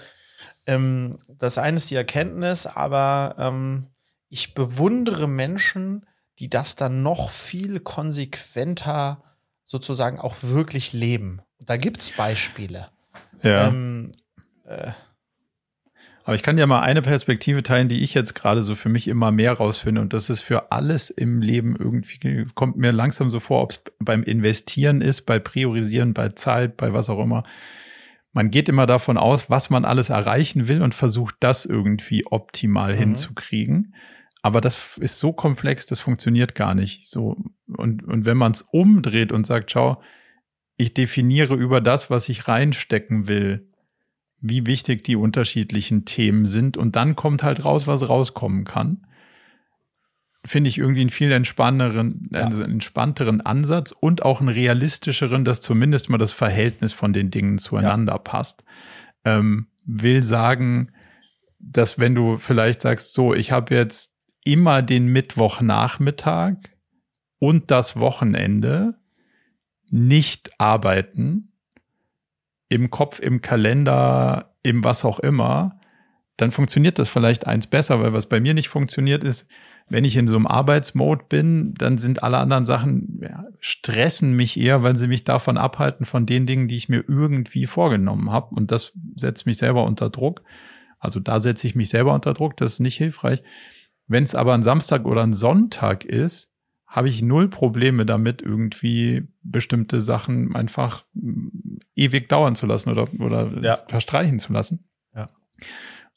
[0.67, 3.87] ähm, das eine ist die Erkenntnis, aber ähm,
[4.29, 6.05] ich bewundere Menschen,
[6.37, 9.23] die das dann noch viel konsequenter
[9.70, 11.41] sozusagen auch wirklich leben.
[11.59, 12.88] Und da gibt es Beispiele.
[13.43, 13.67] Ja.
[13.67, 14.11] Ähm,
[14.65, 14.93] äh,
[16.24, 19.07] aber ich kann ja mal eine Perspektive teilen, die ich jetzt gerade so für mich
[19.07, 20.01] immer mehr rausfinde.
[20.01, 23.84] Und das ist für alles im Leben irgendwie, kommt mir langsam so vor, ob es
[23.99, 27.43] beim Investieren ist, bei Priorisieren, bei Zeit, bei was auch immer.
[28.34, 32.95] Man geht immer davon aus, was man alles erreichen will und versucht das irgendwie optimal
[32.95, 32.99] mhm.
[32.99, 33.93] hinzukriegen.
[34.41, 37.09] Aber das ist so komplex, das funktioniert gar nicht.
[37.09, 37.37] So,
[37.67, 40.01] und, und wenn man es umdreht und sagt, schau,
[40.77, 43.69] ich definiere über das, was ich reinstecken will,
[44.39, 49.05] wie wichtig die unterschiedlichen Themen sind und dann kommt halt raus, was rauskommen kann.
[50.45, 52.45] Finde ich irgendwie einen viel entspannteren, ja.
[52.45, 57.59] also entspannteren Ansatz und auch einen realistischeren, dass zumindest mal das Verhältnis von den Dingen
[57.59, 58.19] zueinander ja.
[58.19, 58.63] passt.
[59.25, 60.93] Ähm, will sagen,
[61.59, 64.09] dass wenn du vielleicht sagst, so, ich habe jetzt
[64.43, 66.55] immer den Mittwochnachmittag
[67.39, 68.95] und das Wochenende
[69.91, 71.51] nicht arbeiten,
[72.69, 75.79] im Kopf, im Kalender, im was auch immer,
[76.37, 79.47] dann funktioniert das vielleicht eins besser, weil was bei mir nicht funktioniert ist,
[79.89, 84.57] wenn ich in so einem Arbeitsmode bin, dann sind alle anderen Sachen, ja, stressen mich
[84.57, 88.53] eher, weil sie mich davon abhalten, von den Dingen, die ich mir irgendwie vorgenommen habe.
[88.53, 90.43] Und das setzt mich selber unter Druck.
[90.99, 93.41] Also da setze ich mich selber unter Druck, das ist nicht hilfreich.
[94.10, 96.51] Wenn es aber ein Samstag oder ein Sonntag ist,
[96.88, 103.07] habe ich null Probleme damit, irgendwie bestimmte Sachen einfach mm, ewig dauern zu lassen oder,
[103.20, 103.78] oder ja.
[103.88, 104.89] verstreichen zu lassen.
[105.16, 105.30] Ja.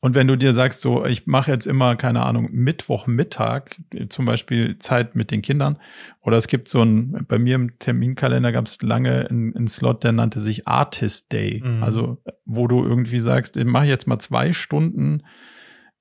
[0.00, 3.76] Und wenn du dir sagst, so, ich mache jetzt immer, keine Ahnung, Mittwochmittag,
[4.08, 5.78] zum Beispiel Zeit mit den Kindern,
[6.22, 10.02] oder es gibt so ein, bei mir im Terminkalender gab es lange einen, einen, Slot,
[10.02, 11.62] der nannte sich Artist Day.
[11.62, 11.82] Mhm.
[11.82, 15.22] Also, wo du irgendwie sagst, ich mache jetzt mal zwei Stunden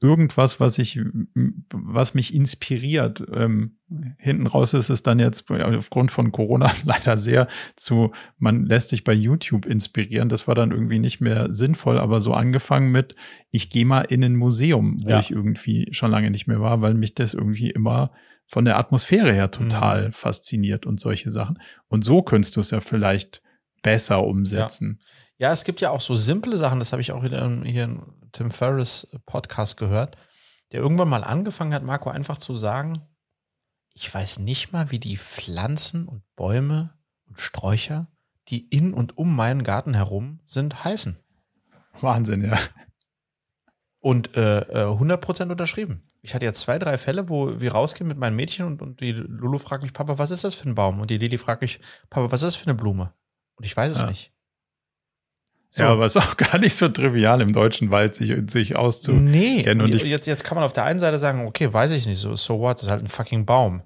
[0.02, 1.00] irgendwas, was ich,
[1.72, 3.24] was mich inspiriert.
[3.34, 3.78] Ähm,
[4.18, 9.04] hinten raus ist es dann jetzt aufgrund von Corona leider sehr zu, man lässt sich
[9.04, 10.28] bei YouTube inspirieren.
[10.28, 13.16] Das war dann irgendwie nicht mehr sinnvoll, aber so angefangen mit,
[13.52, 15.20] ich gehe mal in ein Museum, wo ja.
[15.20, 18.12] ich irgendwie schon lange nicht mehr war, weil mich das irgendwie immer
[18.48, 20.12] von der Atmosphäre her total mhm.
[20.14, 21.60] fasziniert und solche Sachen.
[21.88, 23.42] Und so könntest du es ja vielleicht
[23.84, 25.00] besser umsetzen.
[25.00, 25.08] Ja.
[25.42, 25.54] Ja.
[25.54, 29.08] es gibt ja auch so simple Sachen, das habe ich auch hier, hier Tim Ferriss
[29.26, 30.18] Podcast gehört,
[30.72, 33.02] der irgendwann mal angefangen hat, Marco einfach zu sagen,
[33.94, 36.94] ich weiß nicht mal, wie die Pflanzen und Bäume
[37.26, 38.08] und Sträucher,
[38.48, 41.18] die in und um meinen Garten herum sind, heißen.
[42.00, 42.58] Wahnsinn, ja.
[44.00, 46.04] Und äh, 100% äh, unterschrieben.
[46.22, 49.12] Ich hatte jetzt zwei, drei Fälle, wo wir rausgehen mit meinen Mädchen und, und die
[49.12, 51.00] Lulu fragt mich, Papa, was ist das für ein Baum?
[51.02, 51.80] Und die Lili fragt mich,
[52.10, 53.14] Papa, was ist das für eine Blume?
[53.56, 54.08] Und ich weiß es ja.
[54.08, 54.32] nicht.
[55.74, 55.84] So.
[55.84, 59.32] Ja, aber es ist auch gar nicht so trivial, im deutschen Wald sich, sich auszukennen.
[59.32, 62.20] Nee, und jetzt, jetzt kann man auf der einen Seite sagen, okay, weiß ich nicht,
[62.20, 63.82] so, so what, das ist halt ein fucking Baum.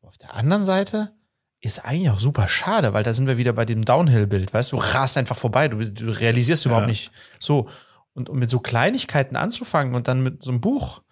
[0.00, 1.12] Aber auf der anderen Seite
[1.60, 4.76] ist eigentlich auch super schade, weil da sind wir wieder bei dem Downhill-Bild, weißt du,
[4.76, 6.70] du rast einfach vorbei, du, du realisierst ja.
[6.70, 7.10] überhaupt nicht
[7.40, 7.68] so.
[8.14, 11.02] Und um mit so Kleinigkeiten anzufangen und dann mit so einem Buch,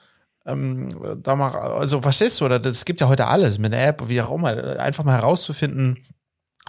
[0.46, 4.08] ähm, da mal, also verstehst du, oder das gibt ja heute alles mit einer App,
[4.08, 6.04] wie auch immer, einfach mal herauszufinden,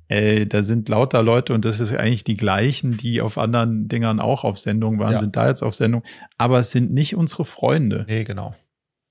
[0.06, 4.20] ey, da sind lauter Leute und das ist eigentlich die gleichen, die auf anderen Dingern
[4.20, 5.18] auch auf Sendung waren, Ja.
[5.18, 6.02] sind da jetzt auf Sendung.
[6.38, 8.06] Aber es sind nicht unsere Freunde.
[8.08, 8.54] Nee, genau.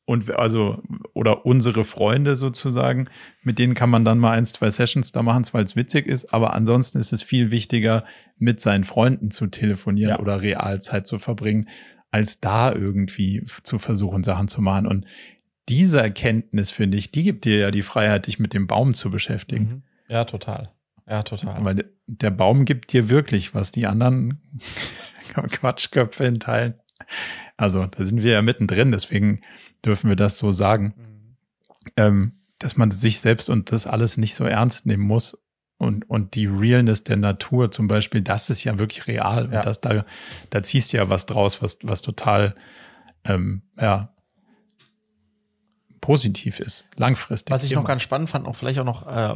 [0.10, 0.82] Und also,
[1.14, 3.10] oder unsere Freunde sozusagen,
[3.44, 6.34] mit denen kann man dann mal ein, zwei Sessions da machen, weil es witzig ist.
[6.34, 8.06] Aber ansonsten ist es viel wichtiger,
[8.38, 10.20] mit seinen Freunden zu telefonieren Ja.
[10.20, 11.68] oder Realzeit zu verbringen,
[12.10, 14.88] als da irgendwie zu versuchen, Sachen zu machen.
[14.88, 15.06] Und
[15.68, 19.10] diese Erkenntnis, finde ich, die gibt dir ja die Freiheit, dich mit dem Baum zu
[19.12, 19.66] beschäftigen.
[19.66, 19.84] Mhm.
[20.08, 20.70] Ja, total.
[21.06, 21.66] Ja, total.
[21.66, 24.40] Weil de- der Baum gibt dir wirklich, was die anderen
[25.52, 26.76] Quatschköpfe in Teilen.
[27.58, 29.42] Also da sind wir ja mittendrin, deswegen
[29.84, 31.36] dürfen wir das so sagen, Mhm.
[31.98, 35.38] ähm, dass man sich selbst und das alles nicht so ernst nehmen muss.
[35.80, 39.50] Und, und die Realness der Natur zum Beispiel, das ist ja wirklich real.
[39.52, 39.60] Ja.
[39.60, 40.06] Und das da,
[40.50, 42.56] da ziehst du ja was draus, was, was total
[43.24, 44.12] ähm, ja,
[46.02, 47.54] positiv ist, langfristig.
[47.54, 47.88] Was ich noch immer.
[47.90, 49.36] ganz spannend fand, auch vielleicht auch noch, äh,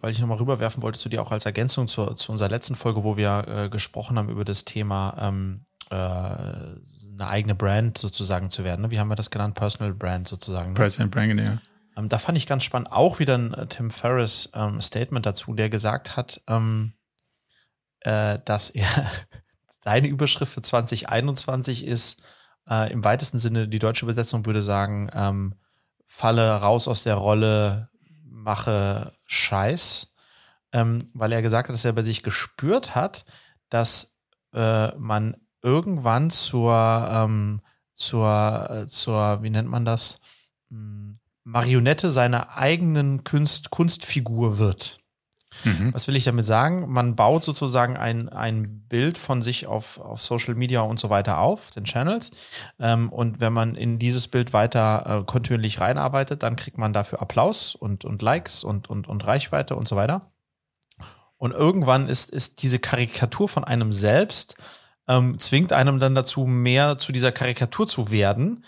[0.00, 2.74] weil ich noch mal rüberwerfen wollte zu dir auch als Ergänzung zu, zu unserer letzten
[2.76, 6.76] Folge, wo wir äh, gesprochen haben über das Thema ähm, äh,
[7.22, 8.82] eine eigene Brand sozusagen zu werden.
[8.82, 8.90] Ne?
[8.90, 9.54] Wie haben wir das genannt?
[9.54, 10.70] Personal Brand sozusagen.
[10.70, 10.74] Ne?
[10.74, 11.58] President Brangen, ja.
[11.96, 15.54] Ähm, da fand ich ganz spannend auch wieder ein äh, Tim Ferriss ähm, Statement dazu,
[15.54, 16.94] der gesagt hat, ähm,
[18.00, 18.86] äh, dass er
[19.80, 22.22] seine Überschrift für 2021 ist,
[22.68, 25.54] äh, im weitesten Sinne, die deutsche Übersetzung würde sagen, ähm,
[26.06, 27.90] falle raus aus der Rolle,
[28.24, 30.12] mache Scheiß,
[30.72, 33.24] ähm, weil er gesagt hat, dass er bei sich gespürt hat,
[33.68, 34.16] dass
[34.54, 37.60] äh, man irgendwann zur, ähm,
[37.94, 40.18] zur, äh, zur, wie nennt man das?
[40.70, 45.02] Hm, Marionette seiner eigenen Kunst, Kunstfigur wird.
[45.64, 45.92] Mhm.
[45.92, 46.90] Was will ich damit sagen?
[46.90, 51.38] Man baut sozusagen ein, ein Bild von sich auf, auf Social Media und so weiter
[51.38, 52.30] auf, den Channels.
[52.78, 57.20] Ähm, und wenn man in dieses Bild weiter äh, kontinuierlich reinarbeitet, dann kriegt man dafür
[57.20, 60.32] Applaus und, und Likes und, und, und Reichweite und so weiter.
[61.36, 64.56] Und irgendwann ist, ist diese Karikatur von einem selbst,
[65.08, 68.64] ähm, zwingt einem dann dazu, mehr zu dieser Karikatur zu werden,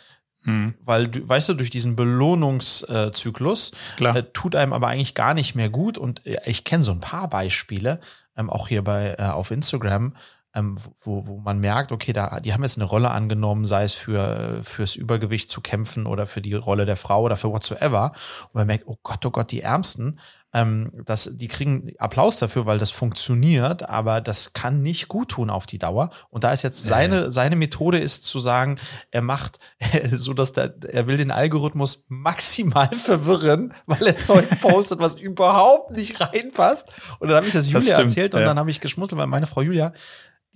[0.46, 0.74] Mhm.
[0.84, 5.70] weil, du, weißt du, durch diesen Belohnungszyklus äh, tut einem aber eigentlich gar nicht mehr
[5.70, 5.98] gut.
[5.98, 8.00] Und äh, ich kenne so ein paar Beispiele,
[8.36, 10.14] ähm, auch hier bei äh, auf Instagram,
[10.54, 13.94] ähm, wo, wo man merkt, okay, da, die haben jetzt eine Rolle angenommen, sei es
[13.94, 18.12] für fürs Übergewicht zu kämpfen oder für die Rolle der Frau oder für whatsoever.
[18.48, 20.20] Und man merkt, oh Gott, oh Gott, die Ärmsten,
[20.54, 25.50] ähm, das, die kriegen Applaus dafür, weil das funktioniert, aber das kann nicht gut tun
[25.50, 26.10] auf die Dauer.
[26.30, 28.76] Und da ist jetzt seine, seine Methode ist zu sagen,
[29.10, 29.58] er macht
[30.10, 35.90] so, dass der, er will den Algorithmus maximal verwirren, weil er Zeug postet, was überhaupt
[35.90, 36.92] nicht reinpasst.
[37.18, 38.46] Und dann habe ich das Julia stimmt, erzählt und ja.
[38.46, 39.92] dann habe ich geschmunzelt, weil meine Frau Julia,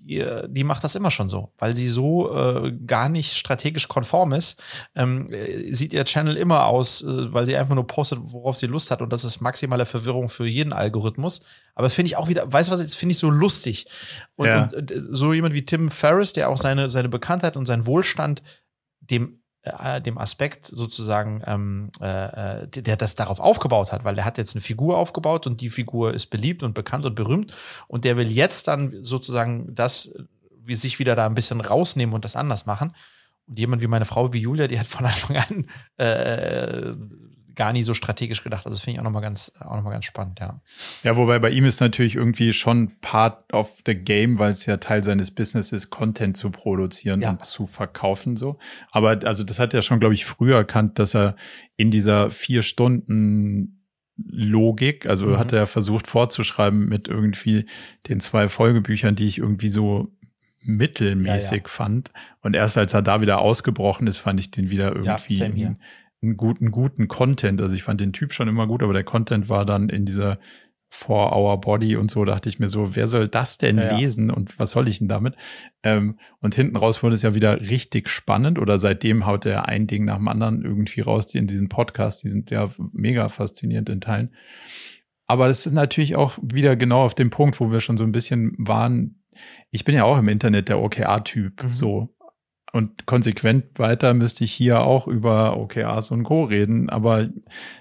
[0.08, 4.32] die, die macht das immer schon so, weil sie so äh, gar nicht strategisch konform
[4.32, 4.60] ist.
[4.94, 8.66] Ähm, äh, sieht ihr Channel immer aus, äh, weil sie einfach nur postet, worauf sie
[8.66, 11.42] Lust hat und das ist maximale Verwirrung für jeden Algorithmus.
[11.74, 13.86] Aber das finde ich auch wieder, weißt du was, das finde ich so lustig.
[14.34, 14.64] Und, Ja.
[14.64, 18.42] und äh, so jemand wie Tim Ferriss, der auch seine, seine Bekanntheit und seinen Wohlstand
[19.00, 24.24] dem äh, dem Aspekt sozusagen, ähm, äh, äh, der, das darauf aufgebaut hat, weil er
[24.24, 27.54] hat jetzt eine Figur aufgebaut und die Figur ist beliebt und bekannt und berühmt
[27.86, 30.12] und der will jetzt dann sozusagen das
[30.68, 32.94] wie sich wieder da ein bisschen rausnehmen und das anders machen.
[33.46, 35.66] Und jemand wie meine Frau, wie Julia, die hat von Anfang an
[35.96, 36.94] äh,
[37.58, 38.64] gar nie so strategisch gedacht.
[38.64, 40.60] Also das finde ich auch nochmal ganz, auch noch mal ganz spannend, ja.
[41.02, 44.78] Ja, wobei bei ihm ist natürlich irgendwie schon Part of the game, weil es ja
[44.78, 47.32] Teil seines Business ist, Content zu produzieren Ja.
[47.32, 48.58] und zu verkaufen so.
[48.90, 51.36] Aber also das hat er schon, glaube ich, früher erkannt, dass er
[51.76, 53.74] in dieser vier Stunden
[54.24, 55.38] Logik, also Mhm.
[55.38, 57.66] hat er versucht vorzuschreiben mit irgendwie
[58.08, 60.10] den zwei Folgebüchern, die ich irgendwie so
[60.60, 61.62] mittelmäßig Ja, ja.
[61.66, 62.12] fand.
[62.42, 65.76] Und erst als er da wieder ausgebrochen ist, fand ich den wieder irgendwie here.
[66.22, 67.60] Einen, guten, guten Content.
[67.60, 70.38] Also ich fand den Typ schon immer gut, aber der Content war dann in dieser
[70.90, 73.98] For Our Body und so, dachte ich mir so, wer soll das denn Ja, ja.
[73.98, 75.34] lesen und was soll ich denn damit?
[75.82, 79.86] Ähm, und hinten raus wurde es ja wieder richtig spannend oder seitdem haut er ein
[79.86, 83.90] Ding nach dem anderen irgendwie raus, die in diesen Podcast, die sind ja mega faszinierend
[83.90, 84.34] in Teilen.
[85.26, 88.12] Aber das ist natürlich auch wieder genau auf dem Punkt, wo wir schon so ein
[88.12, 89.22] bisschen waren.
[89.70, 91.68] Ich bin ja auch im Internet der OKR-Typ, Mhm.
[91.74, 92.08] so.
[92.72, 96.44] Und konsequent weiter müsste ich hier auch über OKRs und Co.
[96.44, 97.28] reden, aber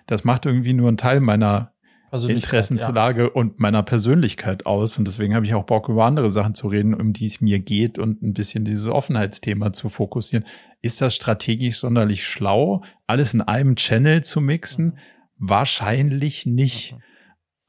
[0.06, 1.74] das macht irgendwie nur einen Teil meiner
[2.12, 3.28] Interessenslage ja.
[3.28, 4.98] und meiner Persönlichkeit aus.
[4.98, 7.60] Und deswegen habe ich auch Bock, über andere Sachen zu reden, um die es mir
[7.60, 10.46] geht und ein bisschen dieses Offenheitsthema zu fokussieren.
[10.82, 14.86] Ist das strategisch sonderlich schlau, alles in einem Channel zu mixen?
[14.86, 14.94] Mhm.
[15.38, 16.94] Wahrscheinlich nicht.
[16.94, 17.02] Mhm.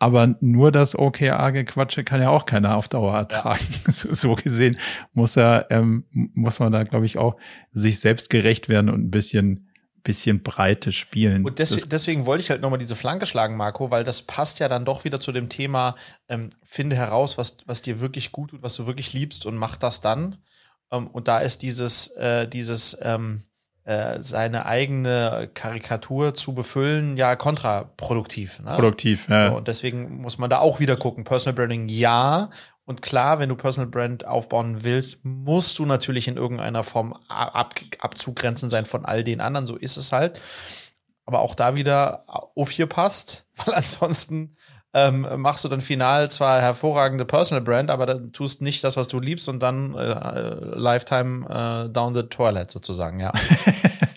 [0.01, 3.66] Aber nur das OKR-Gequatsche kann ja auch keiner auf Dauer ertragen.
[3.86, 3.92] Ja.
[3.92, 4.78] So, gesehen
[5.12, 7.36] muss er, ähm, muss man da, glaube ich, auch
[7.72, 9.68] sich selbst gerecht werden und ein bisschen
[10.09, 11.44] bisschen Breite spielen.
[11.44, 14.68] Und deswegen, deswegen wollte ich halt nochmal diese Flanke schlagen, Marco, weil das passt ja
[14.68, 15.96] dann doch wieder zu dem Thema,
[16.28, 19.76] ähm, finde heraus, was, was dir wirklich gut tut, was du wirklich liebst und mach
[19.76, 20.38] das dann.
[20.90, 23.42] Ähm, und da ist dieses, äh, dieses ähm,
[23.89, 28.61] äh, seine eigene Karikatur zu befüllen, ja kontraproduktiv.
[28.61, 28.74] Ne?
[28.74, 29.49] Produktiv, ja.
[29.49, 31.24] So, und deswegen muss man da auch wieder gucken.
[31.24, 32.51] Personal Branding ja.
[32.84, 37.76] Und klar, wenn du Personal Brand aufbauen willst, musst du natürlich in irgendeiner Form ab,
[37.99, 39.64] abzugrenzen sein von all den anderen.
[39.64, 40.39] So ist es halt.
[41.24, 44.55] Aber auch da wieder auf hier passt, weil ansonsten
[45.07, 49.09] ähm, machst du dann final zwar hervorragende Personal Brand, aber dann tust nicht das, was
[49.09, 53.32] du liebst und dann äh, Lifetime äh, down the toilet sozusagen, ja.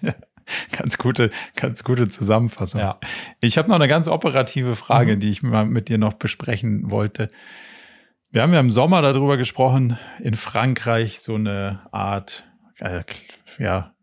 [0.72, 2.82] ganz gute, ganz gute Zusammenfassung.
[2.82, 3.00] Ja.
[3.40, 5.20] Ich habe noch eine ganz operative Frage, mhm.
[5.20, 7.30] die ich mal mit dir noch besprechen wollte.
[8.32, 12.46] Wir haben ja im Sommer darüber gesprochen, in Frankreich so eine Art,
[12.80, 13.04] äh,
[13.60, 13.94] ja,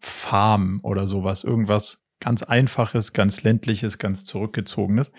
[0.00, 5.12] Farm oder sowas, irgendwas ganz einfaches, ganz ländliches, ganz zurückgezogenes.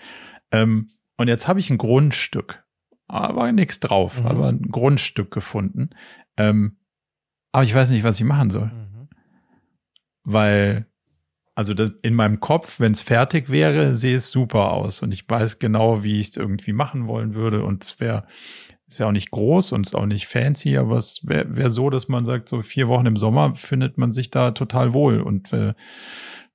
[0.50, 0.90] Ähm,
[1.20, 2.64] und jetzt habe ich ein Grundstück,
[3.06, 4.26] aber nichts drauf, mhm.
[4.26, 5.90] aber ein Grundstück gefunden.
[6.38, 6.78] Ähm,
[7.52, 8.68] aber ich weiß nicht, was ich machen soll.
[8.68, 9.08] Mhm.
[10.24, 10.86] Weil,
[11.54, 15.02] also das, in meinem Kopf, wenn es fertig wäre, sehe es super aus.
[15.02, 17.64] Und ich weiß genau, wie ich es irgendwie machen wollen würde.
[17.64, 18.26] Und es wäre
[18.88, 21.90] ist ja auch nicht groß und ist auch nicht fancy, aber es wäre wär so,
[21.90, 25.20] dass man sagt, so vier Wochen im Sommer findet man sich da total wohl.
[25.20, 25.74] Und äh,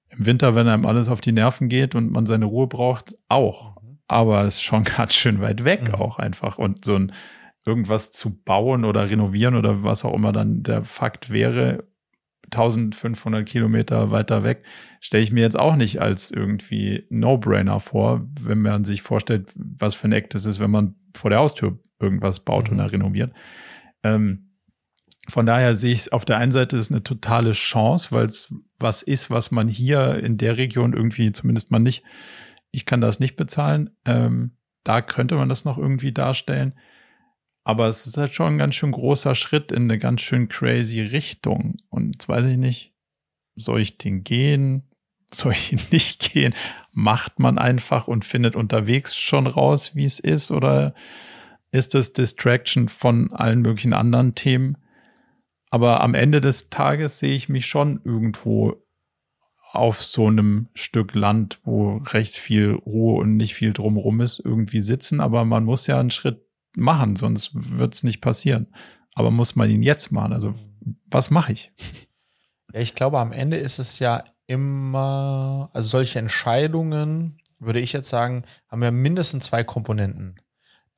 [0.09, 3.74] im Winter, wenn einem alles auf die Nerven geht und man seine Ruhe braucht, auch
[4.07, 5.95] aber es ist schon ganz schön weit weg mhm.
[5.95, 6.57] auch einfach.
[6.57, 7.11] Und so ein
[7.65, 11.83] irgendwas zu bauen oder renovieren oder was auch immer dann der Fakt wäre,
[12.45, 14.63] 1500 Kilometer weiter weg,
[15.01, 19.95] stelle ich mir jetzt auch nicht als irgendwie No-Brainer vor, wenn man sich vorstellt, was
[19.95, 22.77] für ein Act es ist, wenn man vor der Haustür irgendwas baut mhm.
[22.77, 23.33] oder renoviert.
[24.03, 24.51] Ähm,
[25.27, 28.53] von daher sehe ich es auf der einen Seite ist eine totale Chance, weil es
[28.77, 32.03] was ist, was man hier in der Region irgendwie zumindest mal nicht
[32.75, 33.91] ich kann das nicht bezahlen.
[34.05, 36.73] Ähm, da könnte man das noch irgendwie darstellen.
[37.63, 41.01] Aber es ist halt schon ein ganz schön großer Schritt in eine ganz schön crazy
[41.01, 41.77] Richtung.
[41.89, 42.93] Und jetzt weiß ich nicht,
[43.55, 44.83] soll ich den gehen?
[45.31, 46.53] Soll ich ihn nicht gehen?
[46.93, 50.51] Macht man einfach und findet unterwegs schon raus, wie es ist?
[50.51, 50.93] Oder
[51.71, 54.77] ist das Distraction von allen möglichen anderen Themen?
[55.71, 58.84] Aber am Ende des Tages sehe ich mich schon irgendwo
[59.75, 64.81] auf so einem Stück Land, wo recht viel Ruhe und nicht viel drumrum ist, irgendwie
[64.81, 65.19] sitzen.
[65.19, 66.41] Aber man muss ja einen Schritt
[66.75, 68.67] machen, sonst wird es nicht passieren.
[69.13, 70.33] Aber muss man ihn jetzt machen?
[70.33, 70.55] Also
[71.07, 71.71] was mache ich?
[72.73, 78.43] Ich glaube, am Ende ist es ja immer, also solche Entscheidungen, würde ich jetzt sagen,
[78.67, 80.35] haben ja mindestens zwei Komponenten.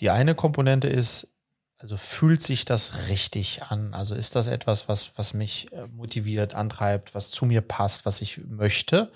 [0.01, 1.36] Die eine Komponente ist,
[1.79, 3.93] also fühlt sich das richtig an?
[3.93, 8.21] Also ist das etwas, was, was mich äh, motiviert, antreibt, was zu mir passt, was
[8.21, 9.11] ich möchte?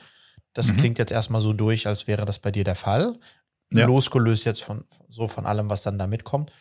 [0.53, 0.77] Das mhm.
[0.77, 3.19] klingt jetzt erstmal so durch, als wäre das bei dir der Fall.
[3.71, 3.87] Ja.
[3.87, 6.51] Losgelöst jetzt von so von allem, was dann da mitkommt.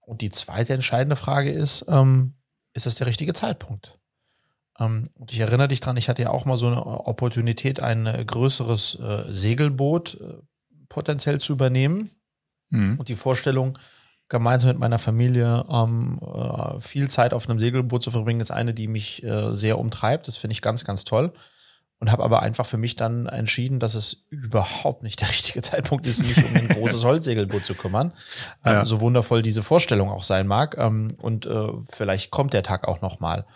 [0.00, 2.34] Und die zweite entscheidende Frage ist, ähm,
[2.72, 3.98] ist das der richtige Zeitpunkt?
[4.78, 8.06] Ähm, und ich erinnere dich dran, ich hatte ja auch mal so eine Opportunität, ein
[8.06, 10.34] äh, größeres äh, Segelboot äh,
[10.88, 12.10] potenziell zu übernehmen.
[12.70, 12.98] Mhm.
[12.98, 13.78] Und die Vorstellung,
[14.28, 18.74] gemeinsam mit meiner Familie ähm, äh, viel Zeit auf einem Segelboot zu verbringen, ist eine,
[18.74, 20.28] die mich äh, sehr umtreibt.
[20.28, 21.32] Das finde ich ganz, ganz toll.
[22.00, 26.06] Und habe aber einfach für mich dann entschieden, dass es überhaupt nicht der richtige Zeitpunkt
[26.06, 28.12] ist, mich um ein großes Holzsegelboot zu kümmern.
[28.64, 28.84] Ähm, ja.
[28.84, 30.76] So wundervoll diese Vorstellung auch sein mag.
[30.78, 33.46] Ähm, und äh, vielleicht kommt der Tag auch noch mal.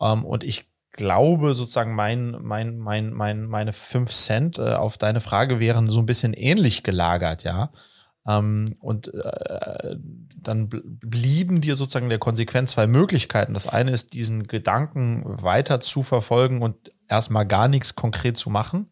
[0.00, 5.20] Ähm, und ich glaube sozusagen mein, mein, mein, mein, meine fünf Cent äh, auf deine
[5.20, 7.70] Frage wären so ein bisschen ähnlich gelagert, ja.
[8.30, 9.96] Ähm, und äh,
[10.42, 13.54] dann blieben dir sozusagen der Konsequenz zwei Möglichkeiten.
[13.54, 16.76] Das eine ist, diesen Gedanken weiter zu verfolgen und
[17.08, 18.88] erstmal gar nichts konkret zu machen.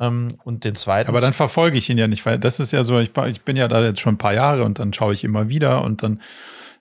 [0.00, 1.08] Ähm, und den zweiten.
[1.08, 3.56] Aber dann verfolge ich ihn ja nicht, weil das ist ja so, ich, ich bin
[3.56, 6.22] ja da jetzt schon ein paar Jahre und dann schaue ich immer wieder und dann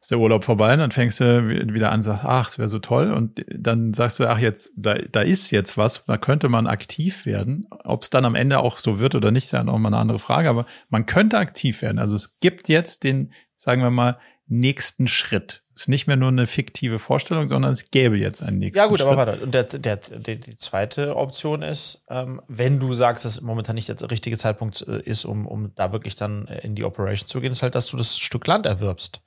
[0.01, 2.69] ist der Urlaub vorbei und dann fängst du wieder an und sagst, ach, es wäre
[2.69, 3.11] so toll.
[3.13, 7.27] Und dann sagst du, ach, jetzt, da, da ist jetzt was, da könnte man aktiv
[7.27, 7.67] werden.
[7.83, 9.97] Ob es dann am Ende auch so wird oder nicht, ist ja noch mal eine
[9.97, 11.99] andere Frage, aber man könnte aktiv werden.
[11.99, 15.63] Also es gibt jetzt den, sagen wir mal, nächsten Schritt.
[15.75, 18.99] ist nicht mehr nur eine fiktive Vorstellung, sondern es gäbe jetzt einen nächsten Ja gut,
[18.99, 19.07] Schritt.
[19.07, 19.43] aber warte.
[19.43, 23.87] Und der, der, der, die zweite Option ist, ähm, wenn du sagst, dass momentan nicht
[23.87, 27.39] der richtige Zeitpunkt äh, ist, um, um da wirklich dann äh, in die Operation zu
[27.39, 29.21] gehen, ist halt, dass du das Stück Land erwirbst.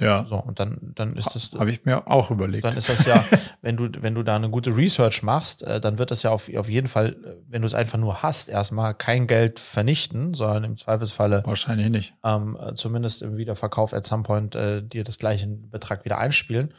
[0.00, 1.52] Ja, So, und dann, dann ist das.
[1.52, 2.64] habe ich mir auch überlegt.
[2.64, 3.24] Dann ist das ja,
[3.62, 6.50] wenn du, wenn du da eine gute Research machst, äh, dann wird das ja auf,
[6.56, 10.64] auf jeden Fall, äh, wenn du es einfach nur hast, erstmal kein Geld vernichten, sondern
[10.64, 12.14] im Zweifelsfalle Wahrscheinlich nicht.
[12.24, 16.74] ähm, äh, zumindest im Wiederverkauf at some point äh, dir das gleichen Betrag wieder einspielen.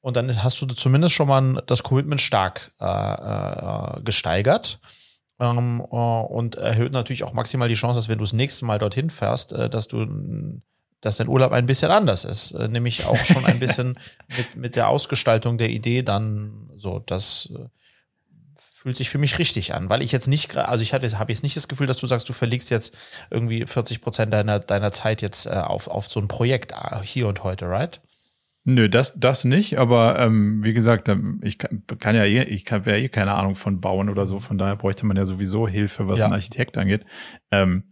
[0.00, 4.78] Und dann hast du zumindest schon mal das Commitment stark äh, äh, gesteigert.
[5.38, 8.78] Ähm, äh, und erhöht natürlich auch maximal die Chance, dass wenn du das nächste Mal
[8.78, 10.06] dorthin fährst, äh, dass du
[11.06, 12.52] dass dein Urlaub ein bisschen anders ist.
[12.52, 13.98] Äh, nämlich auch schon ein bisschen
[14.36, 17.68] mit, mit der Ausgestaltung der Idee dann so, das äh,
[18.58, 21.56] fühlt sich für mich richtig an, weil ich jetzt nicht, also ich habe jetzt, nicht
[21.56, 22.96] das Gefühl, dass du sagst, du verlegst jetzt
[23.30, 27.26] irgendwie 40 Prozent deiner, deiner Zeit jetzt äh, auf, auf so ein Projekt äh, hier
[27.28, 28.00] und heute, right?
[28.68, 31.08] Nö, das, das nicht, aber ähm, wie gesagt,
[31.42, 34.40] ich kann, kann ja eh, ich habe ja eh keine Ahnung von Bauen oder so,
[34.40, 36.26] von daher bräuchte man ja sowieso Hilfe, was Ja.
[36.26, 37.04] ein Architekt angeht.
[37.52, 37.84] Ähm,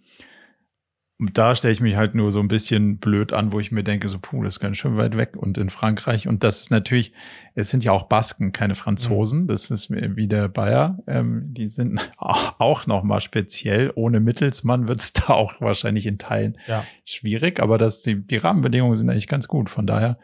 [1.32, 4.08] da stelle ich mich halt nur so ein bisschen blöd an, wo ich mir denke,
[4.08, 6.28] so, puh, das ist ganz schön weit weg und in Frankreich.
[6.28, 7.12] Und das ist natürlich,
[7.54, 9.42] es sind ja auch Basken, keine Franzosen.
[9.42, 9.46] Mhm.
[9.48, 10.98] Das ist wie der Bayer.
[11.06, 13.92] Ähm, die sind auch noch mal speziell.
[13.94, 16.84] Ohne Mittelsmann wird es da auch wahrscheinlich in Teilen Ja.
[17.04, 19.70] schwierig, aber das, die, die Rahmenbedingungen sind eigentlich ganz gut.
[19.70, 20.18] Von daher,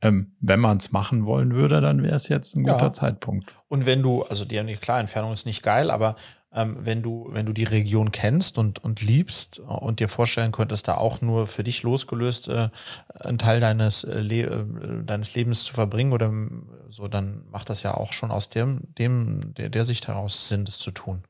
[0.00, 2.72] ähm, wenn man es machen wollen würde, dann wäre es jetzt ein Ja.
[2.74, 3.54] guter Zeitpunkt.
[3.68, 6.16] Und wenn du, also die klar, Entfernung ist nicht geil, aber
[6.54, 10.88] ähm, wenn du, wenn du die Region kennst und, und liebst und dir vorstellen könntest,
[10.88, 12.68] da auch nur für dich losgelöst äh,
[13.20, 17.70] einen Teil deines, äh, Le äh, deines Lebens zu verbringen oder ähm, so, dann macht
[17.70, 21.24] das ja auch schon aus dem, dem, der, der Sicht heraus Sinn, das zu tun.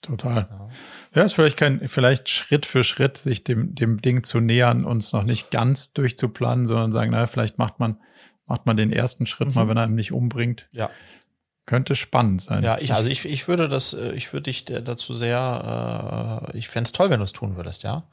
[0.00, 0.46] Total.
[0.50, 0.68] Ja.
[1.14, 5.12] Ja, ist vielleicht kein, vielleicht Schritt für Schritt sich dem, dem Ding zu nähern, uns
[5.12, 7.98] noch nicht ganz durchzuplanen, sondern sagen, naja, vielleicht macht man,
[8.46, 9.54] macht man den ersten Schritt Mhm.
[9.54, 10.68] mal, wenn er einem nicht umbringt.
[10.72, 10.90] Ja.
[11.68, 12.64] Könnte spannend sein.
[12.64, 16.56] Ja, ich, also ich, ich würde das, äh, ich würde dich äh, dazu sehr, äh,
[16.56, 18.04] ich fände es toll, wenn du es tun würdest, ja.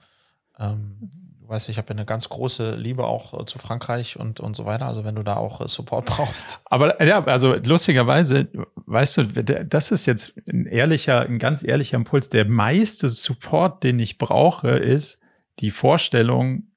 [0.59, 4.41] Ähm, du weißt, ich habe ja eine ganz große Liebe auch äh, zu Frankreich und,
[4.41, 4.87] und so weiter.
[4.87, 6.59] Also wenn du da auch Support brauchst.
[6.65, 8.49] Aber ja, also lustigerweise,
[8.87, 9.23] weißt du,
[9.63, 12.27] das ist jetzt ein ehrlicher, ein ganz ehrlicher Impuls.
[12.27, 15.17] Der meiste Support, den ich brauche, ist
[15.59, 16.73] die Vorstellung,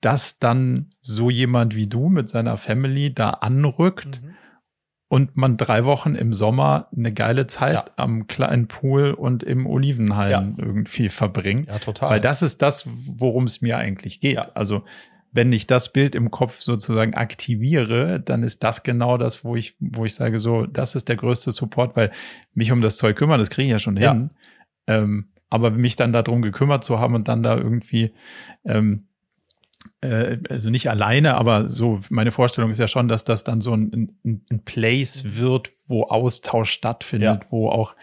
[0.00, 4.36] dass dann so jemand wie du mit seiner Family da anrückt Mhm.
[5.10, 7.84] Und man drei Wochen im Sommer eine geile Zeit Ja.
[7.96, 11.68] am kleinen Pool und im Olivenhain irgendwie verbringt.
[11.68, 12.10] Ja, total.
[12.10, 14.36] Weil das ist das, worum es mir eigentlich geht.
[14.36, 14.48] Ja.
[14.54, 14.84] Also
[15.32, 19.74] wenn ich das Bild im Kopf sozusagen aktiviere, dann ist das genau das, wo ich,
[19.80, 22.12] wo ich sage, so, das ist der größte Support, weil
[22.54, 24.12] mich um das Zeug kümmern, das kriege ich ja schon Ja.
[24.12, 24.30] hin.
[24.86, 28.12] Ähm, aber mich dann darum gekümmert zu haben und dann da irgendwie,
[28.64, 29.09] ähm, äh,
[30.02, 34.14] also nicht alleine, aber so, meine Vorstellung ist ja schon, dass das dann so ein,
[34.24, 37.94] ein, ein Place wird, wo Austausch stattfindet, wo auch,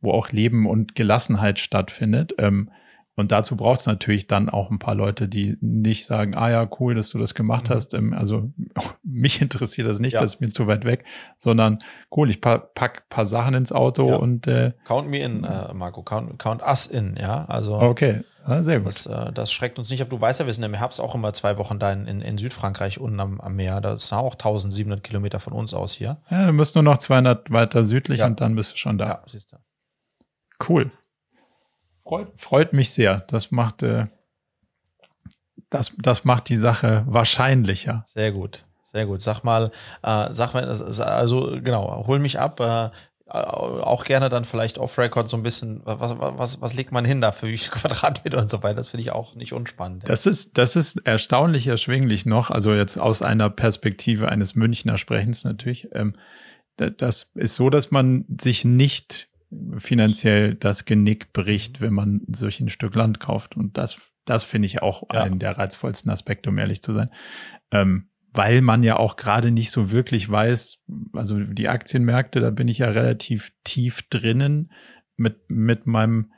[0.00, 2.34] wo auch Leben und Gelassenheit stattfindet.
[2.38, 2.70] Ähm,
[3.16, 6.68] und dazu braucht es natürlich dann auch ein paar Leute, die nicht sagen, ah ja,
[6.78, 7.74] cool, dass du das gemacht Mhm.
[7.74, 7.94] hast.
[7.94, 8.52] Ähm, also
[9.02, 10.20] mich interessiert das nicht, Ja.
[10.20, 11.04] das ist mir zu weit weg,
[11.38, 11.78] sondern
[12.14, 14.16] cool, ich pa pack paar Sachen ins Auto Ja.
[14.16, 16.02] und äh, Count me in, äh, Marco.
[16.02, 17.46] Count, count us in, ja.
[17.46, 18.88] Also okay, ja, sehr gut.
[18.88, 20.10] das, äh, das schreckt uns nicht ab.
[20.10, 22.38] Du weißt ja, wir sind im Herbst auch immer zwei Wochen da in, in, in
[22.38, 23.80] Südfrankreich unten am, am Meer.
[23.80, 26.18] Das ist auch 1700 Kilometer von uns aus hier.
[26.30, 29.06] Ja, du musst nur noch 200 weiter südlich und dann bist du schon da.
[29.06, 29.56] Ja, siehst du.
[30.68, 30.90] Cool.
[32.06, 33.20] Freut, freut mich sehr.
[33.28, 34.06] Das macht, äh,
[35.70, 38.04] das, das macht die Sache wahrscheinlicher.
[38.06, 39.22] Sehr gut, sehr gut.
[39.22, 39.70] Sag mal,
[40.02, 42.60] äh, sag mal, also genau, hol mich ab.
[42.60, 42.90] Äh,
[43.28, 47.32] auch gerne dann vielleicht off-Record so ein bisschen, was, was, was legt man hin da
[47.32, 48.76] für wie viel Quadratmeter und so weiter.
[48.76, 50.04] Das finde ich auch nicht unspannend.
[50.04, 50.08] ja.
[50.08, 55.42] Das ist, das ist erstaunlich erschwinglich noch, also jetzt aus einer Perspektive eines Münchner Sprechens
[55.42, 55.88] natürlich.
[55.92, 56.14] Ähm,
[56.76, 59.28] da- das ist so, dass man sich nicht
[59.78, 63.56] finanziell das Genick bricht, wenn man solch ein Stück Land kauft.
[63.56, 65.22] Und das, das finde ich auch Ja.
[65.22, 67.10] einen der reizvollsten Aspekte, um ehrlich zu sein.
[67.70, 70.78] Ähm, weil man ja auch gerade nicht so wirklich weiß,
[71.14, 74.70] also die Aktienmärkte, da bin ich ja relativ tief drinnen
[75.16, 76.32] mit, mit meinem,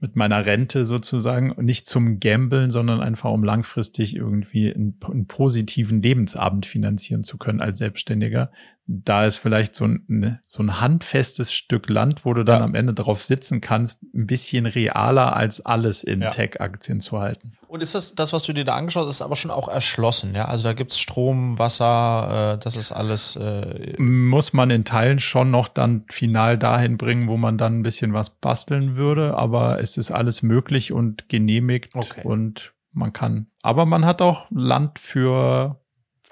[0.00, 6.02] mit meiner Rente sozusagen, nicht zum Gambeln, sondern einfach um langfristig irgendwie einen, einen positiven
[6.02, 8.50] Lebensabend finanzieren zu können als Selbstständiger.
[8.92, 12.64] Da ist vielleicht so ein, so ein handfestes Stück Land, wo du dann Ja.
[12.64, 16.30] am Ende drauf sitzen kannst, ein bisschen realer als alles in Ja.
[16.30, 17.52] Tech-Aktien zu halten.
[17.68, 20.34] Und ist das, das, was du dir da angeschaut hast, ist aber schon auch erschlossen,
[20.34, 20.46] ja?
[20.46, 23.36] Also da gibt's Strom, Wasser, äh, das ist alles.
[23.36, 27.82] Äh, muss man in Teilen schon noch dann final dahin bringen, wo man dann ein
[27.84, 32.22] bisschen was basteln würde, aber es ist alles möglich und genehmigt Okay.
[32.24, 35.79] und man kann, aber man hat auch Land für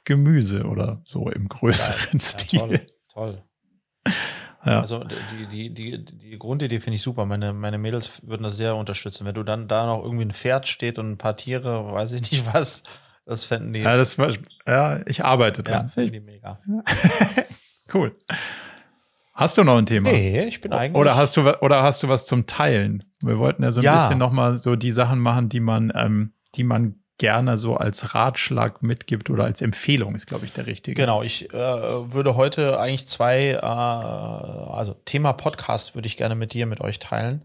[0.04, 2.60] Gemüse oder so im größeren ja, Stil.
[2.60, 2.80] toll,
[3.12, 3.42] toll.
[4.64, 4.80] Ja.
[4.80, 7.24] Also die, die, die, die Grundidee finde ich super.
[7.24, 9.24] Meine, meine Mädels würden das sehr unterstützen.
[9.24, 12.30] Wenn du dann da noch irgendwie ein Pferd steht und ein paar Tiere, weiß ich
[12.30, 12.82] nicht was,
[13.24, 13.80] das fänden die.
[13.80, 14.30] Ja, das war,
[14.66, 15.86] ja ich arbeite dran.
[15.86, 16.60] Ja, finden die mega.
[17.94, 18.16] cool.
[19.32, 20.10] Hast du noch ein Thema?
[20.10, 21.00] Nee, ich bin eigentlich.
[21.00, 23.04] Oder hast du, oder hast du was zum Teilen?
[23.22, 23.94] Wir wollten ja so ein ja.
[23.94, 28.82] bisschen nochmal so die Sachen machen, die man, ähm, die man gerne so als Ratschlag
[28.82, 31.00] mitgibt oder als Empfehlung ist, glaube ich, der richtige.
[31.00, 36.54] Genau, ich äh, würde heute eigentlich zwei, äh, also Thema Podcast würde ich gerne mit
[36.54, 37.44] dir, mit euch teilen.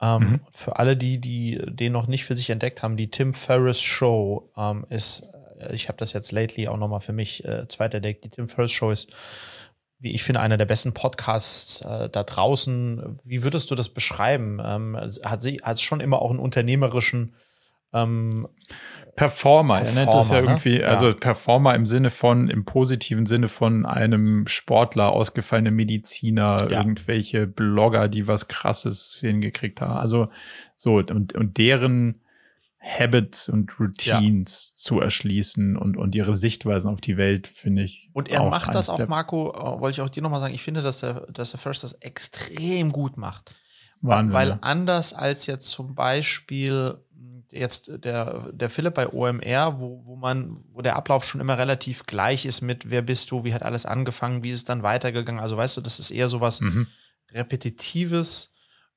[0.00, 0.40] Ähm, mhm.
[0.50, 4.50] Für alle, die, die den noch nicht für sich entdeckt haben, die Tim Ferriss Show
[4.56, 8.30] ähm, ist, äh, ich habe das jetzt lately auch nochmal für mich äh, zweiterdeckt, die
[8.30, 9.14] Tim Ferriss Show ist,
[9.98, 13.18] wie ich finde, einer der besten Podcasts äh, da draußen.
[13.24, 14.60] Wie würdest du das beschreiben?
[14.62, 17.34] Ähm, hat sie hat schon immer auch einen unternehmerischen
[17.94, 18.48] ähm,
[19.16, 19.78] Performer.
[19.78, 20.00] Performer.
[20.00, 20.46] Er nennt das ja ne?
[20.48, 20.88] irgendwie, ne?
[20.88, 26.78] also Performer im Sinne von, im positiven Sinne von einem Sportler, ausgefallene Mediziner, ja.
[26.78, 29.98] irgendwelche Blogger, die was krasses hingekriegt haben.
[29.98, 30.28] Also
[30.76, 32.20] so, und, und deren
[32.84, 34.76] Habits und Routines ja.
[34.76, 38.10] zu erschließen und, und ihre Sichtweisen auf die Welt, finde ich.
[38.12, 40.82] Und er macht das auch, Marco, äh, wollte ich auch dir nochmal sagen, ich finde,
[40.82, 43.54] dass der, dass der First das extrem gut macht.
[44.02, 44.34] Wahnsinn.
[44.34, 46.98] Weil anders als jetzt zum Beispiel
[47.54, 52.06] jetzt der, der Philipp bei OMR, wo, wo man, wo der Ablauf schon immer relativ
[52.06, 55.40] gleich ist mit wer bist du, wie hat alles angefangen, wie ist es dann weitergegangen.
[55.40, 56.86] Also weißt du, das ist eher so was mhm.
[57.30, 58.53] Repetitives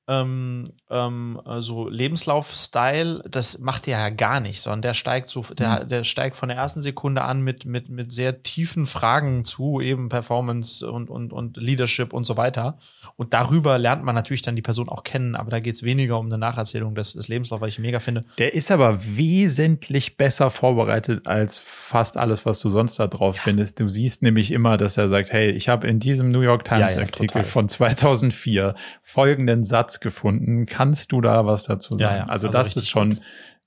[0.08, 5.84] ähm, ähm, so Lebenslauf-Style, das macht er ja gar nicht, sondern der steigt so, der,
[5.84, 5.88] mhm.
[5.88, 10.08] der steigt von der ersten Sekunde an mit, mit, mit sehr tiefen Fragen zu eben
[10.08, 12.78] Performance und, und, und Leadership und so weiter.
[13.16, 16.18] Und darüber lernt man natürlich dann die Person auch kennen, aber da geht es weniger
[16.18, 18.24] um eine Nacherzählung des, des Lebenslaufs, weil ich mega finde.
[18.38, 23.42] Der ist aber wesentlich besser vorbereitet als fast alles, was du sonst da drauf ja.
[23.42, 23.78] findest.
[23.78, 26.94] Du siehst nämlich immer, dass er sagt, hey, ich habe in diesem New York Times
[26.94, 30.66] ja, ja, Artikel von 2004 folgenden Satz gefunden.
[30.66, 32.02] Kannst du da was dazu sagen?
[32.02, 32.22] Ja, ja.
[32.24, 33.20] Also, also das ist schon gut.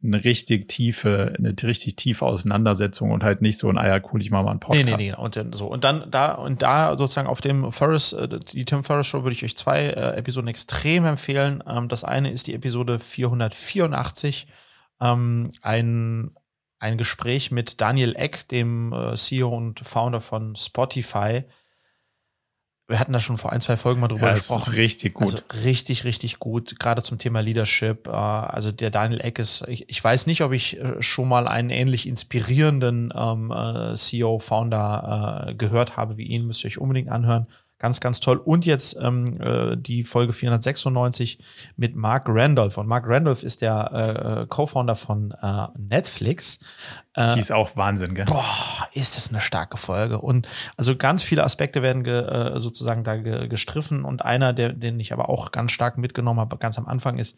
[0.03, 4.31] eine richtig tiefe, eine richtig tiefe Auseinandersetzung und halt nicht so ein Eier cool, ich
[4.31, 4.85] mache mal einen Podcast.
[4.85, 5.15] Nee, nee, nee.
[5.15, 5.67] Und so.
[5.67, 9.33] Und dann da, und da sozusagen auf dem Ferris, äh, die Tim Ferris Show würde
[9.33, 11.63] ich euch zwei äh, Episoden extrem empfehlen.
[11.67, 14.47] Ähm, das eine ist die Episode 484.
[15.01, 16.31] Ähm, ein,
[16.79, 21.43] ein Gespräch mit Daniel Eck, dem äh, CEO und Founder von Spotify,
[22.91, 24.73] wir hatten da schon vor ein, zwei Folgen mal drüber ja, gesprochen.
[24.73, 25.23] Ist richtig gut.
[25.23, 28.07] Also richtig, richtig gut, gerade zum Thema Leadership.
[28.07, 31.47] Äh, also der Daniel Eck ist, ich, ich weiß nicht, ob ich äh, schon mal
[31.47, 36.77] einen ähnlich inspirierenden ähm, äh, CEO, Founder äh, gehört habe wie ihn, müsst ihr euch
[36.77, 37.47] unbedingt anhören.
[37.81, 38.37] Ganz, ganz toll.
[38.37, 41.39] Und jetzt ähm, äh, die Folge 496
[41.77, 42.77] mit Mark Randolph.
[42.77, 46.59] Und Mark Randolph ist der äh, Co-Founder von äh, Netflix.
[47.15, 48.25] Äh, die ist auch Wahnsinn, gell?
[48.25, 50.21] Boah, ist das eine starke Folge.
[50.21, 54.05] Und also ganz viele Aspekte werden ge, äh, sozusagen da ge, gestriffen.
[54.05, 57.35] Und einer, der, den ich aber auch ganz stark mitgenommen habe, ganz am Anfang ist,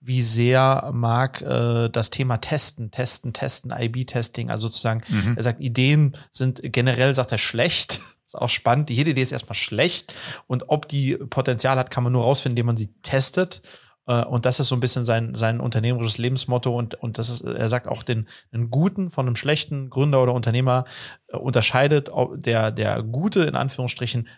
[0.00, 5.36] wie sehr Mark äh, das Thema Testen, Testen, Testen, IB-Testing, also sozusagen, mhm.
[5.36, 8.90] er sagt, Ideen sind generell, sagt er, schlecht ist auch spannend.
[8.90, 10.14] Jede Idee ist erstmal schlecht
[10.46, 13.62] und ob die Potenzial hat, kann man nur rausfinden, indem man sie testet.
[14.06, 16.76] Äh, und das ist so ein bisschen sein, sein unternehmerisches Lebensmotto.
[16.76, 20.32] Und, und das ist, er sagt auch, den, einen guten von einem schlechten Gründer oder
[20.32, 20.84] Unternehmer
[21.28, 24.28] äh, unterscheidet der, der gute, in Anführungsstrichen,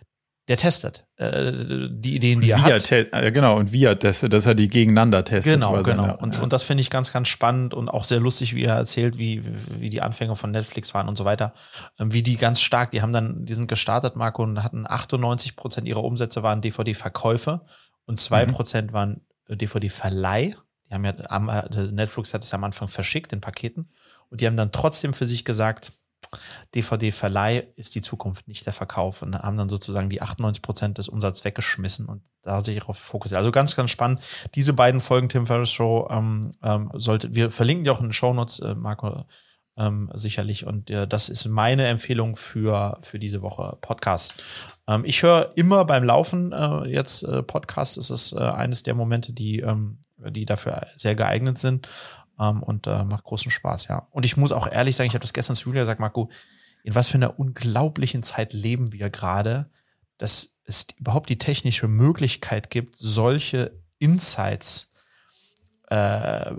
[0.48, 1.52] der testet äh,
[1.90, 2.90] die Ideen, die er hat.
[2.90, 5.54] Äh, genau, und wie er testet, dass er die gegeneinander testet.
[5.54, 6.06] Genau, genau.
[6.06, 6.12] Ja.
[6.12, 9.18] Und, und das finde ich ganz, ganz spannend und auch sehr lustig, wie er erzählt,
[9.18, 9.42] wie,
[9.78, 11.52] wie die Anfänge von Netflix waren und so weiter.
[11.98, 15.54] Ähm, wie die ganz stark, die haben dann, die sind gestartet, Marco, und hatten 98
[15.54, 17.60] Prozent ihrer Umsätze waren DVD-Verkäufe
[18.06, 18.52] und zwei mhm.
[18.52, 19.20] Prozent waren
[19.50, 20.56] DVD-Verleih.
[20.88, 23.90] Die haben ja, äh, Netflix hat es ja am Anfang verschickt in Paketen
[24.30, 25.92] und die haben dann trotzdem für sich gesagt,
[26.74, 29.22] DVD-Verleih ist die Zukunft, nicht der Verkauf.
[29.22, 33.38] Und haben dann sozusagen die 98 Prozent des Umsatzes weggeschmissen und da sich darauf fokussiert.
[33.38, 34.22] Also ganz, ganz spannend.
[34.54, 38.12] Diese beiden Folgen Tim Ferriss Show ähm, ähm, sollte, wir verlinken die auch in den
[38.12, 39.24] Shownotes, äh, Marco,
[39.78, 40.66] ähm, sicherlich.
[40.66, 44.42] Und äh, das ist meine Empfehlung für, für diese Woche Podcast.
[44.86, 47.96] Ähm, ich höre immer beim Laufen äh, jetzt äh, Podcast.
[47.96, 51.88] Es ist äh, eines der Momente, die, ähm, die dafür sehr geeignet sind.
[52.40, 54.06] Ähm, und äh, macht großen Spaß, ja.
[54.10, 56.30] Und ich muss auch ehrlich sagen, ich habe das gestern zu Julia gesagt, Marco,
[56.84, 59.70] in was für einer unglaublichen Zeit leben wir gerade,
[60.18, 64.88] dass es überhaupt die technische Möglichkeit gibt, solche Insights
[65.90, 66.52] äh,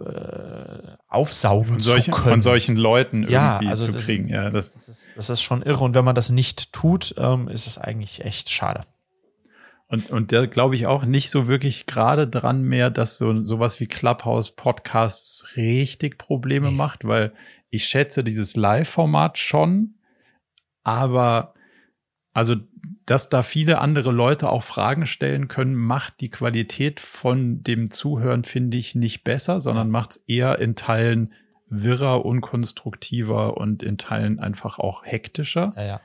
[1.07, 2.33] aufsaugen von solchen, zu können.
[2.33, 4.25] Von solchen Leuten irgendwie ja, also zu kriegen.
[4.25, 5.83] Ist, ja, das, das, ist, das ist schon irre.
[5.83, 8.85] Und wenn man das nicht tut, ähm, ist es eigentlich echt schade.
[9.91, 13.79] Und, und der glaube ich auch nicht so wirklich gerade dran mehr, dass so sowas
[13.79, 17.33] wie Clubhouse Podcasts richtig Probleme macht, weil
[17.71, 19.95] ich schätze dieses Live-Format schon,
[20.83, 21.55] Aber
[22.33, 22.55] also,
[23.05, 28.43] dass da viele andere Leute auch Fragen stellen können, macht die Qualität von dem Zuhören,
[28.43, 31.33] finde ich, nicht besser, sondern macht es eher in Teilen
[31.67, 35.73] wirrer, unkonstruktiver und in Teilen einfach auch hektischer.
[35.75, 36.01] Ja, ja.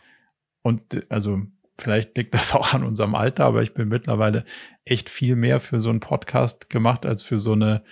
[0.63, 1.43] Und also
[1.79, 4.45] vielleicht liegt das auch an unserem Alter, aber ich bin mittlerweile
[4.85, 7.83] echt viel mehr für so einen Podcast gemacht als für so eine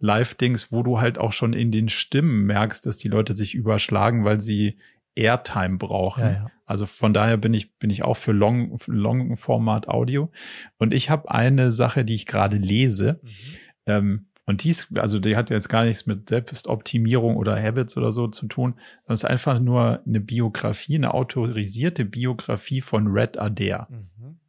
[0.00, 4.24] Live-Dings, wo du halt auch schon in den Stimmen merkst, dass die Leute sich überschlagen,
[4.24, 4.78] weil sie
[5.14, 6.24] Airtime brauchen.
[6.24, 6.46] Ja, ja.
[6.64, 10.30] Also von daher bin ich, bin ich auch für Long, Long Format Audio.
[10.78, 13.20] Und ich habe eine Sache, die ich gerade lese.
[13.22, 13.28] Mhm.
[13.86, 18.26] Ähm, und dies, also die hat jetzt gar nichts mit Selbstoptimierung oder Habits oder so
[18.26, 23.86] zu tun, sondern es ist einfach nur eine Biografie, eine autorisierte Biografie von Red Adair.
[23.88, 24.40] Mhm.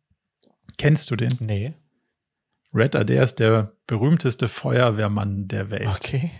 [0.77, 1.31] Kennst du den?
[1.39, 1.75] Nee.
[2.73, 5.87] Red Adair ist der berühmteste Feuerwehrmann der Welt.
[5.87, 6.31] Okay.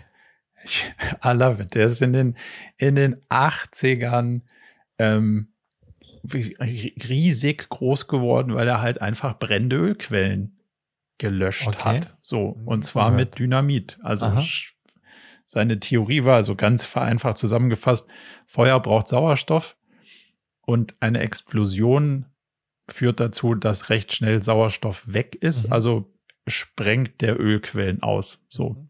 [0.64, 0.92] Ich,
[1.24, 1.76] I love it.
[1.76, 2.36] Der ist in den,
[2.78, 4.40] in den 80ern
[4.98, 5.52] ähm,
[6.34, 10.58] riesig groß geworden, weil er halt einfach brennende Ölquellen
[11.22, 12.00] gelöscht okay.
[12.00, 12.14] hat.
[12.20, 13.30] So, und zwar Gehört.
[13.30, 13.98] mit Dynamit.
[14.02, 14.44] Also Aha.
[15.46, 18.06] seine Theorie war also ganz vereinfacht zusammengefasst,
[18.44, 19.78] Feuer braucht Sauerstoff
[20.62, 22.26] und eine Explosion
[22.90, 25.68] führt dazu, dass recht schnell Sauerstoff weg ist.
[25.68, 25.72] Mhm.
[25.72, 26.12] Also
[26.48, 28.40] sprengt der Ölquellen aus.
[28.48, 28.70] So.
[28.70, 28.88] Mhm.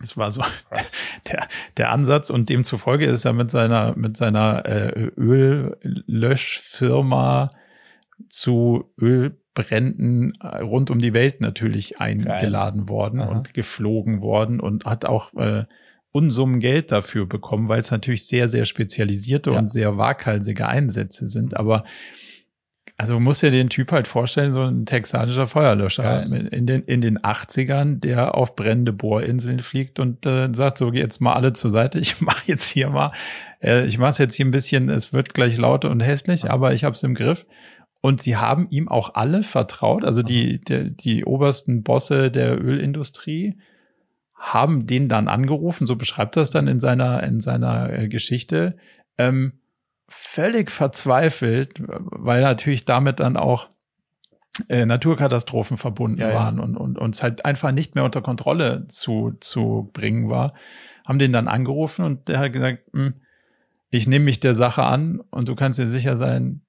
[0.00, 0.42] Das war so
[1.30, 1.46] der,
[1.76, 7.46] der Ansatz und demzufolge ist er mit seiner, mit seiner äh, Öllöschfirma
[8.28, 12.88] zu Ölbränden äh, rund um die Welt natürlich eingeladen Geil.
[12.88, 13.30] worden Aha.
[13.30, 15.64] und geflogen worden und hat auch äh,
[16.12, 19.58] Unsummen Geld dafür bekommen, weil es natürlich sehr, sehr spezialisierte ja.
[19.58, 21.56] und sehr waghalsige Einsätze sind.
[21.56, 21.84] Aber
[22.96, 27.18] also muss ja den Typ halt vorstellen, so ein texanischer Feuerlöscher in den, in den
[27.18, 31.98] 80ern, der auf brennende Bohrinseln fliegt und äh, sagt so, jetzt mal alle zur Seite,
[32.00, 33.12] ich mache jetzt hier mal,
[33.60, 36.74] äh, ich mache es jetzt hier ein bisschen, es wird gleich laut und hässlich, aber
[36.74, 37.46] ich habe es im Griff.
[38.04, 43.56] Und sie haben ihm auch alle vertraut, also die, die, die obersten Bosse der Ölindustrie
[44.34, 48.76] haben den dann angerufen, so beschreibt das dann in seiner, in seiner äh, Geschichte.
[49.16, 49.54] Ähm,
[50.06, 53.70] völlig verzweifelt, weil natürlich damit dann auch
[54.68, 56.62] äh, Naturkatastrophen verbunden ja, waren ja.
[56.62, 60.52] und und uns halt einfach nicht mehr unter Kontrolle zu zu bringen war,
[61.06, 63.14] haben den dann angerufen und der hat gesagt, hm,
[63.88, 66.60] ich nehme mich der Sache an und du kannst dir sicher sein,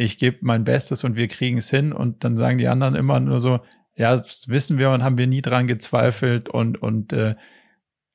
[0.00, 1.92] ich gebe mein Bestes und wir kriegen es hin.
[1.92, 3.60] Und dann sagen die anderen immer nur so,
[3.96, 7.34] ja, das wissen wir und haben wir nie dran gezweifelt und und äh,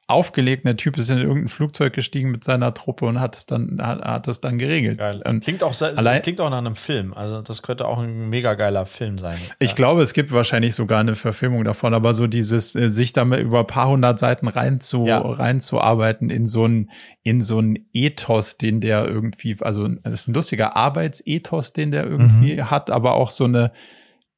[0.08, 0.66] aufgelegt.
[0.66, 4.02] Der Typ ist in irgendein Flugzeug gestiegen mit seiner Truppe und hat es dann, hat,
[4.02, 5.00] hat es dann geregelt.
[5.00, 5.22] Geil.
[5.42, 7.14] klingt auch, allein, klingt auch nach einem Film.
[7.14, 9.38] Also das könnte auch ein mega geiler Film sein.
[9.58, 9.76] Ich ja.
[9.76, 13.62] glaube, es gibt wahrscheinlich sogar eine Verfilmung davon, aber so dieses, äh, sich damit über
[13.62, 15.20] ein paar hundert Seiten rein zu, ja.
[15.20, 16.92] reinzuarbeiten in so ein,
[17.24, 22.06] in so ein Ethos, den der irgendwie, also das ist ein lustiger Arbeitsethos, den der
[22.06, 22.70] irgendwie mhm.
[22.70, 23.72] hat, aber auch so eine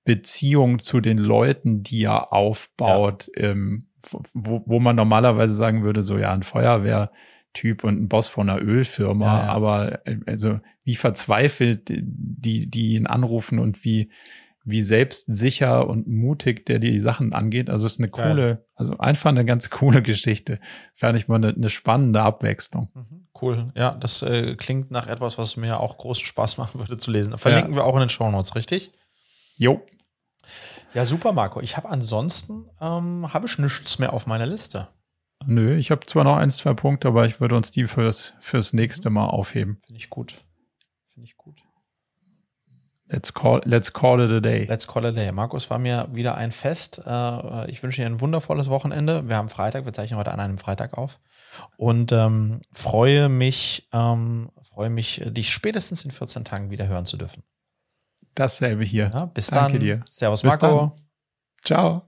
[0.06, 3.50] Beziehung zu den Leuten, die er aufbaut, ja.
[3.50, 3.87] ähm,
[4.34, 8.62] wo, wo man normalerweise sagen würde, so ja, ein Feuerwehrtyp und ein Boss von einer
[8.62, 9.50] Ölfirma, ja, ja.
[9.52, 14.12] aber äh, also wie verzweifelt die, die ihn anrufen und wie,
[14.64, 17.70] wie selbstsicher und mutig der die Sachen angeht.
[17.70, 18.32] Also es ist eine Geil.
[18.32, 20.60] coole, also einfach eine ganz coole Geschichte.
[20.94, 22.90] Fertig mal eine, eine spannende Abwechslung.
[22.94, 23.28] Mhm.
[23.42, 23.72] Cool.
[23.76, 27.38] Ja, das äh, klingt nach etwas, was mir auch großen Spaß machen würde zu lesen.
[27.38, 27.80] Verlinken ja.
[27.80, 28.92] wir auch in den Show Notes, richtig?
[29.56, 29.82] Jo.
[30.98, 31.62] Ja, super, Marco.
[31.62, 34.88] Ich habe ansonsten ähm, habe ich nichts mehr auf meiner Liste.
[35.46, 38.74] Nö, ich habe zwar noch ein, zwei Punkte, aber ich würde uns die fürs, fürs
[38.74, 39.80] nächste Mal aufheben.
[39.86, 40.44] Finde ich gut.
[41.06, 41.62] Finde ich gut.
[43.06, 44.66] Let's call, let's call it a day.
[44.66, 45.32] Let's call it a day.
[45.32, 47.00] Markus, war mir wieder ein Fest.
[47.06, 49.30] Äh, ich wünsche dir ein wundervolles Wochenende.
[49.30, 51.20] Wir haben Freitag, wir zeichnen heute an einem Freitag auf.
[51.78, 57.18] Und ähm, freue mich, ähm, freue mich, dich spätestens in 14 Tagen wieder hören zu
[57.18, 57.44] dürfen.
[58.38, 59.10] Dasselbe hier.
[59.12, 59.82] Ja, bis Danke dann.
[59.82, 60.02] dir.
[60.08, 60.78] Servus, bis Marco.
[60.78, 60.92] Dann.
[61.64, 62.04] Ciao.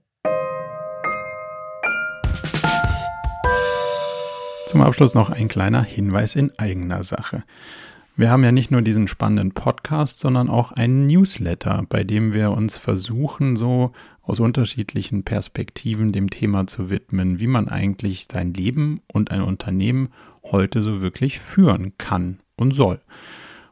[4.68, 7.44] Zum Abschluss noch ein kleiner Hinweis in eigener Sache.
[8.16, 12.52] Wir haben ja nicht nur diesen spannenden Podcast, sondern auch einen Newsletter, bei dem wir
[12.52, 19.02] uns versuchen, so aus unterschiedlichen Perspektiven dem Thema zu widmen, wie man eigentlich sein Leben
[19.12, 20.10] und ein Unternehmen
[20.44, 23.02] heute so wirklich führen kann und soll.